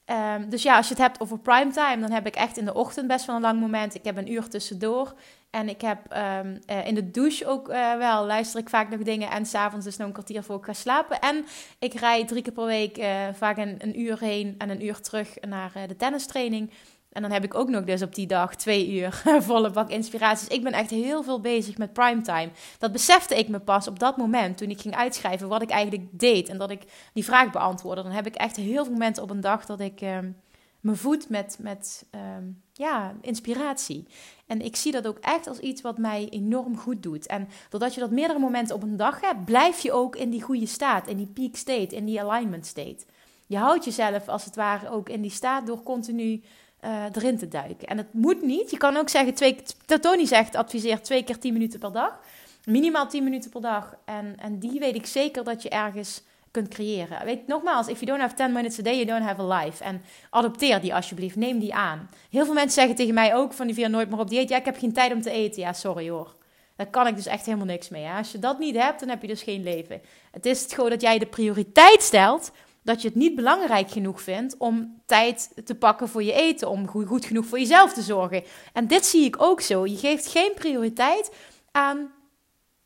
Um, 0.06 0.48
dus 0.48 0.62
ja, 0.62 0.76
als 0.76 0.88
je 0.88 0.94
het 0.94 1.02
hebt 1.02 1.20
over 1.20 1.38
primetime, 1.38 2.00
dan 2.00 2.10
heb 2.10 2.26
ik 2.26 2.34
echt 2.34 2.56
in 2.56 2.64
de 2.64 2.74
ochtend 2.74 3.06
best 3.06 3.26
wel 3.26 3.36
een 3.36 3.42
lang 3.42 3.60
moment. 3.60 3.94
Ik 3.94 4.04
heb 4.04 4.16
een 4.16 4.32
uur 4.32 4.48
tussendoor. 4.48 5.14
En 5.50 5.68
ik 5.68 5.80
heb 5.80 5.98
um, 6.16 6.60
uh, 6.70 6.86
in 6.86 6.94
de 6.94 7.10
douche 7.10 7.46
ook 7.46 7.68
uh, 7.68 7.96
wel, 7.96 8.26
luister 8.26 8.60
ik 8.60 8.68
vaak 8.68 8.90
nog 8.90 9.02
dingen. 9.02 9.30
En 9.30 9.46
s'avonds 9.46 9.84
dus 9.84 9.96
nog 9.96 10.06
een 10.06 10.12
kwartier 10.12 10.42
voor 10.42 10.56
ik 10.56 10.64
ga 10.64 10.72
slapen. 10.72 11.20
En 11.20 11.44
ik 11.78 11.94
rijd 11.94 12.28
drie 12.28 12.42
keer 12.42 12.52
per 12.52 12.64
week 12.64 12.98
uh, 12.98 13.28
vaak 13.32 13.56
een, 13.56 13.76
een, 13.78 14.00
uur 14.00 14.18
heen 14.20 14.54
en 14.58 14.70
een 14.70 14.84
uur 14.84 15.00
terug 15.00 15.34
naar 15.40 15.72
de 15.86 15.96
tennistraining. 15.96 16.70
En 17.12 17.22
dan 17.22 17.30
heb 17.30 17.44
ik 17.44 17.54
ook 17.54 17.68
nog 17.68 17.84
dus 17.84 18.02
op 18.02 18.14
die 18.14 18.26
dag 18.26 18.54
twee 18.54 18.92
uur 18.92 19.22
volle 19.48 19.70
bak 19.70 19.90
inspiraties. 19.90 20.48
Ik 20.48 20.62
ben 20.62 20.72
echt 20.72 20.90
heel 20.90 21.22
veel 21.22 21.40
bezig 21.40 21.78
met 21.78 21.92
primetime. 21.92 22.50
Dat 22.78 22.92
besefte 22.92 23.38
ik 23.38 23.48
me 23.48 23.58
pas 23.58 23.88
op 23.88 23.98
dat 23.98 24.16
moment 24.16 24.58
toen 24.58 24.70
ik 24.70 24.80
ging 24.80 24.96
uitschrijven 24.96 25.48
wat 25.48 25.62
ik 25.62 25.70
eigenlijk 25.70 26.08
deed. 26.10 26.48
En 26.48 26.58
dat 26.58 26.70
ik 26.70 26.82
die 27.12 27.24
vraag 27.24 27.50
beantwoordde. 27.50 28.02
Dan 28.02 28.12
heb 28.12 28.26
ik 28.26 28.34
echt 28.34 28.56
heel 28.56 28.84
veel 28.84 28.92
momenten 28.92 29.22
op 29.22 29.30
een 29.30 29.40
dag 29.40 29.66
dat 29.66 29.80
ik 29.80 30.00
um, 30.00 30.36
me 30.80 30.94
voed 30.94 31.28
met, 31.28 31.56
met 31.60 32.06
um, 32.36 32.62
ja, 32.72 33.14
inspiratie. 33.20 34.06
En 34.46 34.60
ik 34.60 34.76
zie 34.76 34.92
dat 34.92 35.06
ook 35.06 35.18
echt 35.18 35.46
als 35.46 35.58
iets 35.58 35.82
wat 35.82 35.98
mij 35.98 36.28
enorm 36.30 36.78
goed 36.78 37.02
doet. 37.02 37.26
En 37.26 37.48
doordat 37.68 37.94
je 37.94 38.00
dat 38.00 38.10
meerdere 38.10 38.38
momenten 38.38 38.74
op 38.74 38.82
een 38.82 38.96
dag 38.96 39.20
hebt, 39.20 39.44
blijf 39.44 39.80
je 39.80 39.92
ook 39.92 40.16
in 40.16 40.30
die 40.30 40.42
goede 40.42 40.66
staat. 40.66 41.06
In 41.06 41.16
die 41.16 41.26
peak 41.26 41.56
state, 41.56 41.96
in 41.96 42.04
die 42.04 42.22
alignment 42.22 42.66
state. 42.66 43.04
Je 43.46 43.58
houdt 43.58 43.84
jezelf 43.84 44.28
als 44.28 44.44
het 44.44 44.56
ware 44.56 44.90
ook 44.90 45.08
in 45.08 45.22
die 45.22 45.30
staat 45.30 45.66
door 45.66 45.82
continu 45.82 46.42
uh, 46.84 47.04
erin 47.12 47.38
te 47.38 47.48
duiken. 47.48 47.88
En 47.88 47.96
het 47.96 48.12
moet 48.12 48.42
niet. 48.42 48.70
Je 48.70 48.76
kan 48.76 48.96
ook 48.96 49.08
zeggen, 49.08 49.34
twee, 49.34 49.62
Tony 50.00 50.26
zegt, 50.26 50.56
adviseert 50.56 51.04
twee 51.04 51.24
keer 51.24 51.38
10 51.38 51.52
minuten 51.52 51.78
per 51.78 51.92
dag. 51.92 52.20
Minimaal 52.64 53.08
10 53.08 53.24
minuten 53.24 53.50
per 53.50 53.60
dag. 53.60 53.96
En, 54.04 54.34
en 54.38 54.58
die 54.58 54.80
weet 54.80 54.94
ik 54.94 55.06
zeker 55.06 55.44
dat 55.44 55.62
je 55.62 55.68
ergens 55.68 56.22
kunt 56.50 56.68
creëren. 56.68 57.24
Weet 57.24 57.46
nogmaals, 57.46 57.86
if 57.86 58.00
you 58.00 58.06
don't 58.06 58.20
have 58.20 58.34
10 58.34 58.52
minutes 58.52 58.78
a 58.78 58.82
day, 58.82 58.94
you 58.94 59.06
don't 59.06 59.22
have 59.22 59.42
a 59.42 59.62
life. 59.62 59.84
En 59.84 60.02
adopteer 60.30 60.80
die 60.80 60.94
alsjeblieft, 60.94 61.36
neem 61.36 61.58
die 61.58 61.74
aan. 61.74 62.10
Heel 62.30 62.44
veel 62.44 62.54
mensen 62.54 62.72
zeggen 62.72 62.94
tegen 62.94 63.14
mij 63.14 63.34
ook 63.34 63.52
van 63.52 63.66
die 63.66 63.74
via 63.74 63.88
nooit 63.88 64.10
meer 64.10 64.18
op 64.18 64.28
dieet. 64.28 64.48
Ja, 64.48 64.56
ik 64.56 64.64
heb 64.64 64.78
geen 64.78 64.92
tijd 64.92 65.12
om 65.12 65.22
te 65.22 65.30
eten. 65.30 65.62
Ja, 65.62 65.72
sorry 65.72 66.10
hoor. 66.10 66.34
Daar 66.76 66.86
kan 66.86 67.06
ik 67.06 67.16
dus 67.16 67.26
echt 67.26 67.44
helemaal 67.46 67.66
niks 67.66 67.88
mee. 67.88 68.04
Hè? 68.04 68.18
Als 68.18 68.32
je 68.32 68.38
dat 68.38 68.58
niet 68.58 68.76
hebt, 68.76 69.00
dan 69.00 69.08
heb 69.08 69.22
je 69.22 69.28
dus 69.28 69.42
geen 69.42 69.62
leven. 69.62 70.00
Het 70.30 70.46
is 70.46 70.66
gewoon 70.68 70.90
dat 70.90 71.00
jij 71.00 71.18
de 71.18 71.26
prioriteit 71.26 72.02
stelt 72.02 72.52
dat 72.82 73.02
je 73.02 73.08
het 73.08 73.16
niet 73.16 73.34
belangrijk 73.34 73.90
genoeg 73.90 74.22
vindt 74.22 74.56
om 74.56 75.02
tijd 75.06 75.50
te 75.64 75.74
pakken 75.74 76.08
voor 76.08 76.22
je 76.22 76.32
eten, 76.32 76.68
om 76.68 76.88
goed 76.88 77.24
genoeg 77.24 77.46
voor 77.46 77.58
jezelf 77.58 77.92
te 77.92 78.02
zorgen. 78.02 78.44
En 78.72 78.86
dit 78.86 79.06
zie 79.06 79.24
ik 79.24 79.42
ook 79.42 79.60
zo. 79.60 79.86
Je 79.86 79.96
geeft 79.96 80.26
geen 80.26 80.52
prioriteit 80.54 81.34
aan 81.70 82.12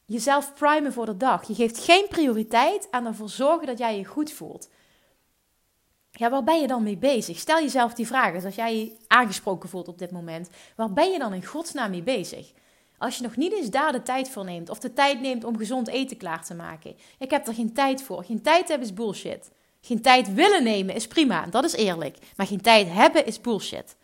jezelf 0.05 0.55
primen 0.55 0.93
voor 0.93 1.07
de 1.07 1.17
dag. 1.17 1.49
Je 1.49 1.55
geeft 1.55 1.79
geen 1.79 2.07
prioriteit 2.09 2.89
aan 2.91 3.07
ervoor 3.07 3.29
zorgen 3.29 3.67
dat 3.67 3.79
jij 3.79 3.97
je 3.97 4.05
goed 4.05 4.33
voelt. 4.33 4.69
Ja, 6.11 6.31
waar 6.31 6.45
ben 6.45 6.61
je 6.61 6.67
dan 6.67 6.83
mee 6.83 6.97
bezig? 6.97 7.39
Stel 7.39 7.61
jezelf 7.61 7.95
die 7.95 8.07
vraag 8.07 8.35
eens 8.35 8.45
als 8.45 8.55
jij 8.55 8.77
je 8.77 8.97
aangesproken 9.07 9.69
voelt 9.69 9.89
op 9.89 9.99
dit 9.99 10.11
moment. 10.11 10.51
Waar 10.77 10.93
ben 10.93 11.11
je 11.11 11.19
dan 11.19 11.33
in 11.33 11.45
godsnaam 11.45 11.91
mee 11.91 12.03
bezig? 12.03 12.53
Als 12.99 13.17
je 13.17 13.23
nog 13.23 13.37
niet 13.37 13.53
eens 13.53 13.71
daar 13.71 13.93
de 13.93 14.03
tijd 14.03 14.29
voor 14.29 14.45
neemt, 14.45 14.71
of 14.71 14.79
de 14.79 14.93
tijd 14.93 15.21
neemt 15.21 15.45
om 15.45 15.57
gezond 15.57 15.89
eten 15.89 16.17
klaar 16.17 16.45
te 16.45 16.55
maken. 16.55 16.97
Ik 17.19 17.31
heb 17.31 17.47
er 17.47 17.55
geen 17.55 17.73
tijd 17.73 18.03
voor. 18.03 18.25
Geen 18.25 18.43
tijd 18.43 18.69
hebben 18.69 18.89
is 18.89 18.95
bullshit. 18.95 19.51
Geen 19.87 20.03
tijd 20.03 20.35
willen 20.35 20.63
nemen 20.63 20.95
is 20.95 21.07
prima, 21.07 21.47
dat 21.51 21.65
is 21.65 21.75
eerlijk. 21.75 22.17
Maar 22.37 22.47
geen 22.47 22.61
tijd 22.61 22.89
hebben 22.91 23.27
is 23.27 23.41
bullshit. 23.41 23.97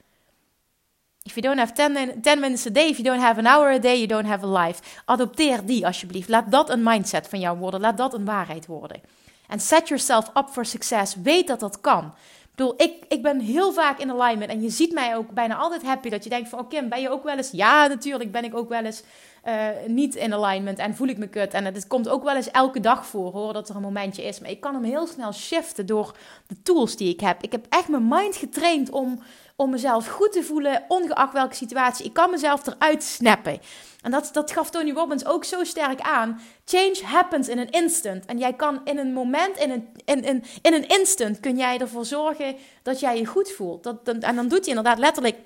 If 1.23 1.35
you 1.35 1.41
don't 1.41 1.59
have 1.59 1.73
10, 2.21 2.41
minutes 2.41 2.67
a 2.67 2.71
day, 2.71 2.89
if 2.89 2.97
you 2.97 3.03
don't 3.03 3.21
have 3.21 3.39
an 3.39 3.47
hour 3.47 3.73
a 3.73 3.79
day, 3.79 3.97
you 3.97 4.07
don't 4.07 4.27
have 4.27 4.47
a 4.47 4.65
life. 4.65 4.83
Adopteer 5.05 5.67
die 5.67 5.87
alsjeblieft. 5.87 6.29
Laat 6.29 6.51
dat 6.51 6.71
een 6.71 6.83
mindset 6.83 7.29
van 7.29 7.41
jou 7.41 7.59
worden. 7.59 7.81
Laat 7.81 7.97
dat 7.97 8.15
een 8.15 8.25
waarheid 8.25 8.67
worden. 8.67 9.01
En 9.49 9.61
set 9.61 9.89
yourself 9.89 10.31
up 10.37 10.49
for 10.49 10.65
success. 10.65 11.15
Weet 11.23 11.47
dat 11.47 11.61
dat 11.61 11.81
kan. 11.81 12.05
Ik 12.43 12.49
bedoel, 12.55 12.75
ik, 12.77 13.05
ik 13.09 13.23
ben 13.23 13.41
heel 13.41 13.73
vaak 13.73 13.99
in 13.99 14.11
alignment. 14.11 14.51
En 14.51 14.63
je 14.63 14.71
ziet 14.71 14.93
mij 14.93 15.17
ook 15.17 15.31
bijna 15.31 15.57
altijd 15.57 15.83
happy. 15.83 16.09
Dat 16.09 16.25
je 16.25 16.31
denkt 16.31 16.49
van, 16.49 16.59
oh 16.59 16.89
ben 16.89 17.01
je 17.01 17.11
ook 17.11 17.25
wel 17.25 17.37
eens... 17.37 17.51
Ja, 17.51 17.87
natuurlijk 17.87 18.33
ben 18.33 18.45
ik 18.45 18.55
ook 18.55 18.69
wel 18.69 18.85
eens 18.85 19.03
uh, 19.45 19.69
niet 19.87 20.15
in 20.15 20.35
alignment 20.35 20.79
en 20.79 20.97
voel 20.97 21.09
ik 21.09 21.19
me 21.19 21.27
kut. 21.27 21.55
En 21.55 21.65
het 21.65 21.87
komt 21.87 22.09
ook 22.09 22.25
wel 22.25 22.37
eens 22.37 22.51
elke 22.51 22.81
dag 22.81 23.07
voor 23.07 23.33
hoor, 23.33 23.53
dat 23.53 23.69
er 23.69 23.77
een 23.77 23.83
momentje 23.83 24.23
is. 24.23 24.41
Maar 24.41 24.51
ik 24.51 24.61
kan 24.61 24.75
hem 24.75 24.85
heel 24.85 25.07
snel 25.07 25.33
shiften 25.33 25.87
door 25.87 26.17
de 26.47 26.63
tools 26.63 26.97
die 26.97 27.13
ik 27.13 27.21
heb. 27.21 27.43
Ik 27.43 27.53
heb 27.53 27.67
echt 27.69 27.89
mijn 27.89 28.09
mind 28.09 28.37
getraind 28.37 28.91
om, 28.91 29.23
om 29.57 29.71
mezelf 29.71 30.07
goed 30.07 30.33
te 30.33 30.43
voelen, 30.43 30.85
ongeacht 30.89 31.33
welke 31.33 31.55
situatie. 31.55 32.05
Ik 32.05 32.13
kan 32.13 32.31
mezelf 32.31 32.67
eruit 32.67 33.03
snappen. 33.03 33.61
En 34.03 34.11
dat, 34.11 34.31
dat 34.33 34.53
gaf 34.53 34.71
Tony 34.71 34.93
Robbins 34.93 35.27
ook 35.27 35.45
zo 35.45 35.65
sterk 35.65 36.01
aan. 36.01 36.41
Change 36.65 37.01
happens 37.05 37.49
in 37.49 37.59
an 37.59 37.71
instant. 37.71 38.25
En 38.25 38.39
jij 38.39 38.53
kan 38.53 38.81
in 38.85 38.99
een 38.99 39.13
moment, 39.13 39.57
in 39.57 39.71
een, 39.71 39.89
in, 40.05 40.25
in, 40.25 40.45
in 40.63 40.75
een 40.75 40.89
instant, 40.89 41.41
kun 41.41 41.57
jij 41.57 41.79
ervoor 41.79 42.05
zorgen 42.05 42.57
dat 42.83 43.01
jij 43.01 43.19
je 43.19 43.27
goed 43.27 43.53
voelt. 43.53 43.83
Dat, 43.83 43.97
en 44.05 44.37
dan 44.37 44.49
doet 44.49 44.59
hij 44.59 44.69
inderdaad 44.69 44.99
letterlijk 44.99 45.37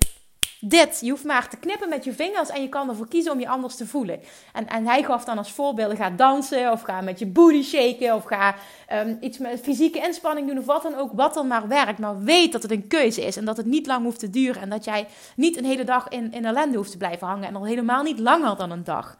dit. 0.59 0.99
Je 1.01 1.09
hoeft 1.09 1.23
maar 1.23 1.49
te 1.49 1.57
knippen 1.57 1.89
met 1.89 2.03
je 2.03 2.13
vingers 2.13 2.49
en 2.49 2.61
je 2.61 2.69
kan 2.69 2.89
ervoor 2.89 3.07
kiezen 3.07 3.31
om 3.31 3.39
je 3.39 3.47
anders 3.47 3.75
te 3.75 3.87
voelen. 3.87 4.19
En, 4.53 4.67
en 4.67 4.85
hij 4.85 5.03
gaf 5.03 5.25
dan 5.25 5.37
als 5.37 5.51
voorbeelden: 5.51 5.97
ga 5.97 6.09
dansen, 6.09 6.71
of 6.71 6.81
ga 6.81 7.01
met 7.01 7.19
je 7.19 7.25
booty 7.25 7.63
shaken, 7.63 8.15
of 8.15 8.23
ga 8.23 8.55
um, 8.93 9.17
iets 9.21 9.37
met 9.37 9.59
fysieke 9.59 9.99
inspanning 9.99 10.47
doen, 10.47 10.57
of 10.57 10.65
wat 10.65 10.83
dan 10.83 10.95
ook, 10.95 11.11
wat 11.13 11.33
dan 11.33 11.47
maar 11.47 11.67
werkt. 11.67 11.99
Maar 11.99 12.23
weet 12.23 12.51
dat 12.51 12.61
het 12.61 12.71
een 12.71 12.87
keuze 12.87 13.25
is 13.25 13.37
en 13.37 13.45
dat 13.45 13.57
het 13.57 13.65
niet 13.65 13.87
lang 13.87 14.03
hoeft 14.03 14.19
te 14.19 14.29
duren. 14.29 14.61
En 14.61 14.69
dat 14.69 14.85
jij 14.85 15.07
niet 15.35 15.57
een 15.57 15.65
hele 15.65 15.83
dag 15.83 16.07
in, 16.07 16.33
in 16.33 16.45
ellende 16.45 16.77
hoeft 16.77 16.91
te 16.91 16.97
blijven 16.97 17.27
hangen 17.27 17.47
en 17.47 17.55
al 17.55 17.65
helemaal 17.65 18.03
niet 18.03 18.19
langer 18.19 18.57
dan 18.57 18.71
een 18.71 18.83
dag. 18.83 19.17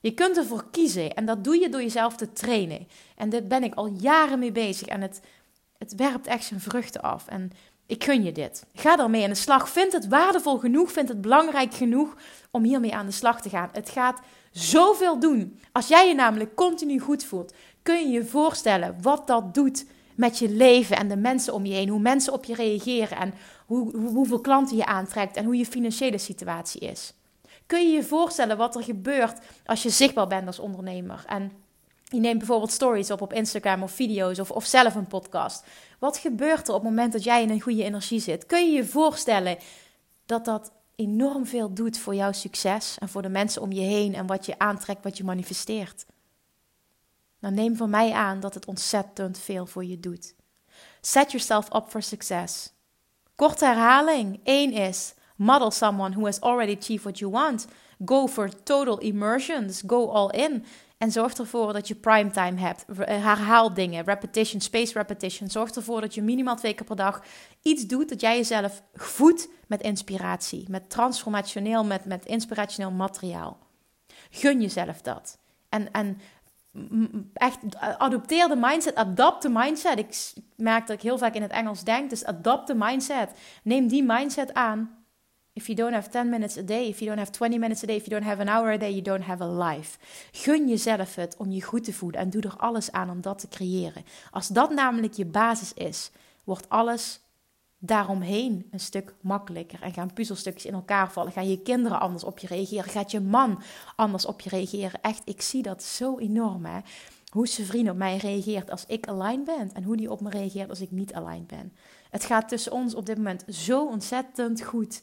Je 0.00 0.14
kunt 0.14 0.36
ervoor 0.36 0.64
kiezen 0.70 1.14
en 1.14 1.26
dat 1.26 1.44
doe 1.44 1.58
je 1.58 1.68
door 1.68 1.82
jezelf 1.82 2.16
te 2.16 2.32
trainen. 2.32 2.88
En 3.16 3.28
dit 3.28 3.48
ben 3.48 3.62
ik 3.62 3.74
al 3.74 3.86
jaren 3.86 4.38
mee 4.38 4.52
bezig 4.52 4.88
en 4.88 5.00
het, 5.00 5.20
het 5.78 5.94
werpt 5.94 6.26
echt 6.26 6.44
zijn 6.44 6.60
vruchten 6.60 7.02
af. 7.02 7.28
En 7.28 7.52
ik 7.88 8.04
gun 8.04 8.22
je 8.22 8.32
dit. 8.32 8.64
Ga 8.74 8.98
ermee 8.98 9.22
aan 9.22 9.28
de 9.28 9.36
slag. 9.36 9.68
Vind 9.68 9.92
het 9.92 10.08
waardevol 10.08 10.58
genoeg, 10.58 10.92
vind 10.92 11.08
het 11.08 11.20
belangrijk 11.20 11.74
genoeg 11.74 12.16
om 12.50 12.64
hiermee 12.64 12.94
aan 12.94 13.06
de 13.06 13.12
slag 13.12 13.40
te 13.40 13.48
gaan. 13.48 13.68
Het 13.72 13.90
gaat 13.90 14.20
zoveel 14.50 15.18
doen. 15.18 15.60
Als 15.72 15.88
jij 15.88 16.08
je 16.08 16.14
namelijk 16.14 16.54
continu 16.54 16.98
goed 16.98 17.24
voelt, 17.24 17.54
kun 17.82 17.98
je 17.98 18.08
je 18.08 18.24
voorstellen 18.24 18.96
wat 19.02 19.26
dat 19.26 19.54
doet 19.54 19.86
met 20.14 20.38
je 20.38 20.50
leven 20.50 20.96
en 20.96 21.08
de 21.08 21.16
mensen 21.16 21.54
om 21.54 21.66
je 21.66 21.74
heen. 21.74 21.88
Hoe 21.88 22.00
mensen 22.00 22.32
op 22.32 22.44
je 22.44 22.54
reageren 22.54 23.18
en 23.18 23.34
hoe, 23.66 23.96
hoeveel 23.96 24.40
klanten 24.40 24.76
je 24.76 24.86
aantrekt 24.86 25.36
en 25.36 25.44
hoe 25.44 25.56
je 25.56 25.66
financiële 25.66 26.18
situatie 26.18 26.80
is. 26.80 27.14
Kun 27.66 27.82
je 27.82 27.94
je 27.94 28.02
voorstellen 28.02 28.56
wat 28.56 28.76
er 28.76 28.82
gebeurt 28.82 29.38
als 29.66 29.82
je 29.82 29.90
zichtbaar 29.90 30.26
bent 30.26 30.46
als 30.46 30.58
ondernemer 30.58 31.24
en 31.26 31.52
je 32.08 32.20
neemt 32.20 32.38
bijvoorbeeld 32.38 32.72
stories 32.72 33.10
op 33.10 33.20
op 33.20 33.32
Instagram 33.32 33.82
of 33.82 33.92
video's 33.92 34.38
of, 34.38 34.50
of 34.50 34.64
zelf 34.64 34.94
een 34.94 35.06
podcast. 35.06 35.64
Wat 35.98 36.16
gebeurt 36.16 36.68
er 36.68 36.74
op 36.74 36.80
het 36.80 36.90
moment 36.90 37.12
dat 37.12 37.24
jij 37.24 37.42
in 37.42 37.50
een 37.50 37.60
goede 37.60 37.84
energie 37.84 38.20
zit? 38.20 38.46
Kun 38.46 38.66
je 38.66 38.72
je 38.72 38.84
voorstellen 38.84 39.58
dat 40.26 40.44
dat 40.44 40.72
enorm 40.96 41.46
veel 41.46 41.74
doet 41.74 41.98
voor 41.98 42.14
jouw 42.14 42.32
succes 42.32 42.96
en 42.98 43.08
voor 43.08 43.22
de 43.22 43.28
mensen 43.28 43.62
om 43.62 43.72
je 43.72 43.80
heen 43.80 44.14
en 44.14 44.26
wat 44.26 44.46
je 44.46 44.58
aantrekt, 44.58 45.04
wat 45.04 45.16
je 45.16 45.24
manifesteert? 45.24 46.06
Dan 47.40 47.54
neem 47.54 47.76
van 47.76 47.90
mij 47.90 48.12
aan 48.12 48.40
dat 48.40 48.54
het 48.54 48.66
ontzettend 48.66 49.38
veel 49.38 49.66
voor 49.66 49.84
je 49.84 50.00
doet. 50.00 50.34
Set 51.00 51.30
yourself 51.30 51.74
up 51.74 51.84
for 51.88 52.02
success. 52.02 52.72
Korte 53.34 53.64
herhaling. 53.64 54.40
Eén 54.44 54.72
is: 54.72 55.14
model 55.36 55.70
someone 55.70 56.14
who 56.14 56.24
has 56.24 56.40
already 56.40 56.76
achieved 56.80 57.02
what 57.02 57.18
you 57.18 57.30
want. 57.30 57.66
Go 58.04 58.26
for 58.26 58.62
total 58.62 58.98
immersions. 58.98 59.82
Go 59.86 60.08
all 60.08 60.30
in. 60.30 60.64
En 60.98 61.12
zorg 61.12 61.34
ervoor 61.34 61.72
dat 61.72 61.88
je 61.88 61.94
primetime 61.94 62.60
hebt. 62.60 62.84
Eh, 62.84 63.24
herhaal 63.24 63.74
dingen, 63.74 64.04
repetition, 64.04 64.60
space 64.60 64.92
repetition. 64.92 65.50
Zorg 65.50 65.70
ervoor 65.70 66.00
dat 66.00 66.14
je 66.14 66.22
minimaal 66.22 66.56
twee 66.56 66.74
keer 66.74 66.86
per 66.86 66.96
dag 66.96 67.22
iets 67.62 67.86
doet 67.86 68.08
dat 68.08 68.20
jij 68.20 68.36
jezelf 68.36 68.82
voedt 68.94 69.48
met 69.66 69.82
inspiratie. 69.82 70.64
Met 70.68 70.90
transformationeel, 70.90 71.84
met, 71.84 72.04
met 72.04 72.26
inspirationeel 72.26 72.90
materiaal. 72.90 73.58
Gun 74.30 74.60
jezelf 74.60 75.00
dat. 75.00 75.38
En, 75.68 75.92
en 75.92 76.20
echt 77.32 77.58
adopteer 77.78 78.48
de 78.48 78.56
mindset, 78.56 78.94
adapt 78.94 79.42
de 79.42 79.48
mindset. 79.48 79.98
Ik 79.98 80.32
merk 80.56 80.86
dat 80.86 80.96
ik 80.96 81.02
heel 81.02 81.18
vaak 81.18 81.34
in 81.34 81.42
het 81.42 81.50
Engels 81.50 81.84
denk, 81.84 82.10
dus 82.10 82.24
adapt 82.24 82.66
de 82.66 82.74
mindset. 82.74 83.30
Neem 83.62 83.88
die 83.88 84.02
mindset 84.02 84.54
aan 84.54 84.97
If 85.58 85.66
you 85.66 85.76
don't 85.76 85.92
have 85.92 86.08
10 86.08 86.28
minutes 86.28 86.56
a 86.56 86.62
day, 86.62 86.88
if 86.88 87.00
you 87.00 87.06
don't 87.06 87.18
have 87.18 87.32
20 87.32 87.58
minutes 87.58 87.82
a 87.82 87.86
day, 87.86 87.96
if 87.96 88.06
you 88.06 88.20
don't 88.20 88.28
have 88.28 88.40
an 88.40 88.48
hour 88.48 88.70
a 88.70 88.78
day, 88.78 88.90
you 88.90 89.02
don't 89.02 89.24
have 89.24 89.44
a 89.44 89.68
life. 89.68 89.98
Gun 90.32 90.68
jezelf 90.68 91.14
het 91.14 91.36
om 91.36 91.50
je 91.50 91.62
goed 91.62 91.84
te 91.84 91.92
voelen 91.92 92.20
en 92.20 92.30
doe 92.30 92.42
er 92.42 92.56
alles 92.56 92.92
aan 92.92 93.10
om 93.10 93.20
dat 93.20 93.38
te 93.38 93.48
creëren. 93.48 94.04
Als 94.30 94.48
dat 94.48 94.70
namelijk 94.70 95.12
je 95.12 95.24
basis 95.24 95.72
is, 95.74 96.10
wordt 96.44 96.68
alles 96.68 97.20
daaromheen 97.78 98.66
een 98.70 98.80
stuk 98.80 99.14
makkelijker. 99.20 99.82
En 99.82 99.92
gaan 99.92 100.12
puzzelstukjes 100.12 100.64
in 100.64 100.74
elkaar 100.74 101.12
vallen. 101.12 101.32
Gaan 101.32 101.48
je 101.48 101.62
kinderen 101.62 102.00
anders 102.00 102.24
op 102.24 102.38
je 102.38 102.46
reageren. 102.46 102.90
Gaat 102.90 103.10
je 103.10 103.20
man 103.20 103.62
anders 103.96 104.26
op 104.26 104.40
je 104.40 104.50
reageren. 104.50 105.02
Echt, 105.02 105.22
ik 105.24 105.42
zie 105.42 105.62
dat 105.62 105.82
zo 105.82 106.18
enorm. 106.18 106.64
Hè? 106.64 106.78
Hoe 107.28 107.48
zijn 107.48 107.66
vriend 107.66 107.90
op 107.90 107.96
mij 107.96 108.16
reageert 108.16 108.70
als 108.70 108.84
ik 108.86 109.08
aligned 109.08 109.44
ben. 109.44 109.70
En 109.72 109.82
hoe 109.82 109.96
die 109.96 110.10
op 110.10 110.20
me 110.20 110.30
reageert 110.30 110.68
als 110.68 110.80
ik 110.80 110.90
niet 110.90 111.14
aligned 111.14 111.46
ben. 111.46 111.72
Het 112.10 112.24
gaat 112.24 112.48
tussen 112.48 112.72
ons 112.72 112.94
op 112.94 113.06
dit 113.06 113.16
moment 113.16 113.44
zo 113.48 113.86
ontzettend 113.86 114.62
goed. 114.62 115.02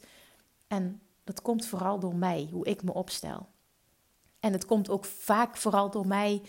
En 0.66 1.00
dat 1.24 1.42
komt 1.42 1.66
vooral 1.66 1.98
door 1.98 2.14
mij, 2.14 2.48
hoe 2.52 2.66
ik 2.66 2.82
me 2.82 2.94
opstel. 2.94 3.48
En 4.40 4.52
het 4.52 4.64
komt 4.64 4.90
ook 4.90 5.04
vaak 5.04 5.56
vooral 5.56 5.90
door 5.90 6.06
mij 6.06 6.42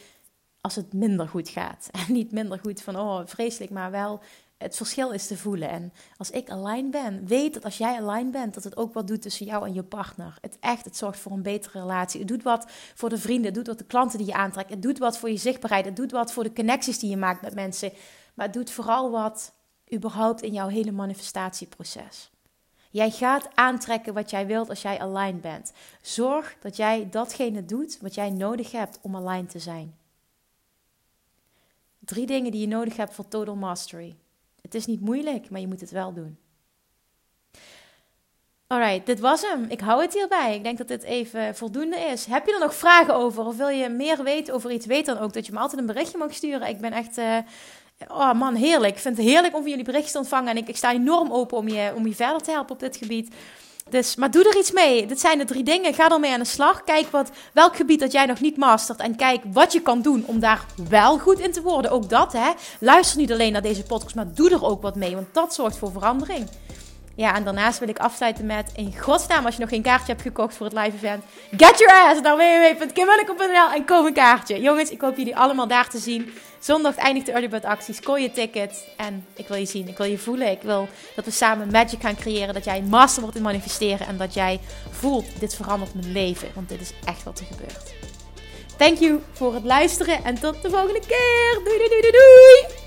als 0.61 0.75
het 0.75 0.93
minder 0.93 1.27
goed 1.27 1.49
gaat. 1.49 1.89
En 2.07 2.13
niet 2.13 2.31
minder 2.31 2.59
goed 2.59 2.81
van, 2.81 2.95
oh 2.95 3.21
vreselijk, 3.25 3.71
maar 3.71 3.91
wel 3.91 4.21
het 4.57 4.75
verschil 4.75 5.11
is 5.11 5.27
te 5.27 5.37
voelen. 5.37 5.69
En 5.69 5.93
als 6.17 6.29
ik 6.29 6.49
aligned 6.49 6.91
ben, 6.91 7.27
weet 7.27 7.53
dat 7.53 7.65
als 7.65 7.77
jij 7.77 8.01
aligned 8.01 8.31
bent, 8.31 8.53
dat 8.53 8.63
het 8.63 8.77
ook 8.77 8.93
wat 8.93 9.07
doet 9.07 9.21
tussen 9.21 9.45
jou 9.45 9.65
en 9.65 9.73
je 9.73 9.83
partner. 9.83 10.37
Het 10.41 10.57
echt, 10.59 10.85
het 10.85 10.97
zorgt 10.97 11.19
voor 11.19 11.31
een 11.31 11.41
betere 11.41 11.79
relatie. 11.79 12.19
Het 12.19 12.29
doet 12.29 12.43
wat 12.43 12.65
voor 12.95 13.09
de 13.09 13.17
vrienden, 13.17 13.45
het 13.45 13.53
doet 13.53 13.67
wat 13.67 13.77
de 13.77 13.83
klanten 13.83 14.17
die 14.17 14.27
je 14.27 14.33
aantrekt. 14.33 14.69
Het 14.69 14.81
doet 14.81 14.97
wat 14.97 15.17
voor 15.17 15.29
je 15.29 15.37
zichtbaarheid, 15.37 15.85
het 15.85 15.95
doet 15.95 16.11
wat 16.11 16.31
voor 16.31 16.43
de 16.43 16.53
connecties 16.53 16.99
die 16.99 17.09
je 17.09 17.17
maakt 17.17 17.41
met 17.41 17.55
mensen. 17.55 17.91
Maar 18.33 18.45
het 18.45 18.55
doet 18.55 18.71
vooral 18.71 19.11
wat 19.11 19.53
überhaupt 19.93 20.41
in 20.41 20.53
jouw 20.53 20.67
hele 20.67 20.91
manifestatieproces. 20.91 22.31
Jij 22.97 23.11
gaat 23.11 23.49
aantrekken 23.53 24.13
wat 24.13 24.29
jij 24.29 24.47
wilt 24.47 24.69
als 24.69 24.81
jij 24.81 24.99
aligned 24.99 25.41
bent. 25.41 25.73
Zorg 26.01 26.55
dat 26.59 26.75
jij 26.75 27.07
datgene 27.11 27.65
doet 27.65 27.97
wat 28.01 28.15
jij 28.15 28.29
nodig 28.29 28.71
hebt 28.71 28.99
om 29.01 29.15
aligned 29.15 29.49
te 29.49 29.59
zijn. 29.59 29.97
Drie 31.99 32.25
dingen 32.25 32.51
die 32.51 32.61
je 32.61 32.67
nodig 32.67 32.97
hebt 32.97 33.13
voor 33.13 33.27
total 33.27 33.55
mastery. 33.55 34.15
Het 34.61 34.75
is 34.75 34.85
niet 34.85 35.01
moeilijk, 35.01 35.49
maar 35.49 35.59
je 35.59 35.67
moet 35.67 35.81
het 35.81 35.91
wel 35.91 36.13
doen. 36.13 36.37
Alright, 38.67 39.05
dit 39.05 39.19
was 39.19 39.41
hem. 39.41 39.65
Ik 39.69 39.79
hou 39.79 40.01
het 40.01 40.13
hierbij. 40.13 40.55
Ik 40.55 40.63
denk 40.63 40.77
dat 40.77 40.87
dit 40.87 41.03
even 41.03 41.55
voldoende 41.55 41.99
is. 41.99 42.25
Heb 42.25 42.45
je 42.45 42.53
er 42.53 42.59
nog 42.59 42.75
vragen 42.75 43.15
over 43.15 43.45
of 43.45 43.57
wil 43.57 43.67
je 43.67 43.89
meer 43.89 44.23
weten 44.23 44.53
over 44.53 44.71
iets? 44.71 44.85
Weet 44.85 45.05
dan 45.05 45.17
ook 45.17 45.33
dat 45.33 45.45
je 45.45 45.51
me 45.51 45.59
altijd 45.59 45.81
een 45.81 45.87
berichtje 45.87 46.17
mag 46.17 46.33
sturen. 46.33 46.67
Ik 46.67 46.79
ben 46.79 46.91
echt 46.91 47.17
uh, 47.17 47.37
Oh 48.07 48.33
man, 48.33 48.55
heerlijk. 48.55 48.95
Ik 48.95 49.01
vind 49.01 49.17
het 49.17 49.25
heerlijk 49.25 49.55
om 49.55 49.61
van 49.61 49.69
jullie 49.69 49.85
berichten 49.85 50.11
te 50.11 50.17
ontvangen. 50.17 50.49
En 50.49 50.57
ik, 50.57 50.67
ik 50.67 50.77
sta 50.77 50.93
enorm 50.93 51.31
open 51.31 51.57
om 51.57 51.67
je, 51.67 51.91
om 51.95 52.07
je 52.07 52.15
verder 52.15 52.41
te 52.41 52.51
helpen 52.51 52.73
op 52.73 52.79
dit 52.79 52.97
gebied. 52.97 53.29
Dus, 53.89 54.15
maar 54.15 54.31
doe 54.31 54.49
er 54.49 54.57
iets 54.57 54.71
mee. 54.71 55.05
Dit 55.05 55.19
zijn 55.19 55.37
de 55.37 55.45
drie 55.45 55.63
dingen. 55.63 55.93
Ga 55.93 56.09
ermee 56.09 56.33
aan 56.33 56.39
de 56.39 56.45
slag. 56.45 56.83
Kijk 56.83 57.07
wat, 57.07 57.31
welk 57.53 57.75
gebied 57.75 57.99
dat 57.99 58.11
jij 58.11 58.25
nog 58.25 58.39
niet 58.39 58.57
mastert. 58.57 58.99
En 58.99 59.15
kijk 59.15 59.41
wat 59.51 59.73
je 59.73 59.81
kan 59.81 60.01
doen 60.01 60.23
om 60.25 60.39
daar 60.39 60.65
wel 60.89 61.17
goed 61.17 61.39
in 61.39 61.51
te 61.51 61.61
worden. 61.61 61.91
Ook 61.91 62.09
dat, 62.09 62.33
hè. 62.33 62.51
Luister 62.79 63.17
niet 63.17 63.31
alleen 63.31 63.51
naar 63.51 63.61
deze 63.61 63.83
podcast, 63.83 64.15
maar 64.15 64.33
doe 64.33 64.49
er 64.49 64.65
ook 64.65 64.81
wat 64.81 64.95
mee. 64.95 65.15
Want 65.15 65.33
dat 65.33 65.53
zorgt 65.53 65.77
voor 65.77 65.91
verandering. 65.91 66.47
Ja, 67.17 67.35
en 67.35 67.43
daarnaast 67.43 67.79
wil 67.79 67.89
ik 67.89 67.99
afsluiten 67.99 68.45
met, 68.45 68.71
in 68.75 68.99
godsnaam, 68.99 69.45
als 69.45 69.53
je 69.55 69.61
nog 69.61 69.69
geen 69.69 69.81
kaartje 69.81 70.11
hebt 70.11 70.21
gekocht 70.21 70.55
voor 70.55 70.65
het 70.65 70.75
live 70.75 70.95
event, 70.95 71.23
get 71.57 71.79
your 71.79 72.09
ass 72.09 72.21
naar 72.21 72.35
www.kimwilleke.nl 72.35 73.71
en 73.75 73.85
koop 73.85 74.05
een 74.05 74.13
kaartje. 74.13 74.61
Jongens, 74.61 74.89
ik 74.89 75.01
hoop 75.01 75.17
jullie 75.17 75.37
allemaal 75.37 75.67
daar 75.67 75.89
te 75.89 75.97
zien. 75.97 76.33
Zondag 76.59 76.95
eindigt 76.95 77.25
de 77.25 77.31
early 77.31 77.49
bird 77.49 77.65
actie. 77.65 77.93
Score 77.93 78.21
je 78.21 78.31
ticket. 78.31 78.87
En 78.97 79.25
ik 79.33 79.47
wil 79.47 79.57
je 79.57 79.65
zien, 79.65 79.87
ik 79.87 79.97
wil 79.97 80.05
je 80.05 80.17
voelen. 80.17 80.51
Ik 80.51 80.61
wil 80.61 80.87
dat 81.15 81.25
we 81.25 81.31
samen 81.31 81.71
magic 81.71 82.01
gaan 82.01 82.15
creëren. 82.15 82.53
Dat 82.53 82.65
jij 82.65 82.81
master 82.81 83.21
wordt 83.21 83.37
in 83.37 83.43
manifesteren. 83.43 84.07
En 84.07 84.17
dat 84.17 84.33
jij 84.33 84.59
voelt, 84.89 85.39
dit 85.39 85.55
verandert 85.55 85.93
mijn 85.93 86.11
leven. 86.11 86.47
Want 86.55 86.69
dit 86.69 86.81
is 86.81 86.91
echt 87.05 87.23
wat 87.23 87.39
er 87.39 87.45
gebeurt. 87.45 87.93
Thank 88.77 88.97
you 88.97 89.21
voor 89.31 89.53
het 89.53 89.63
luisteren. 89.63 90.23
En 90.23 90.39
tot 90.39 90.61
de 90.61 90.69
volgende 90.69 90.99
keer. 90.99 91.61
Doei 91.63 91.77
doei 91.77 91.89
doei 91.89 92.11
doei. 92.11 92.86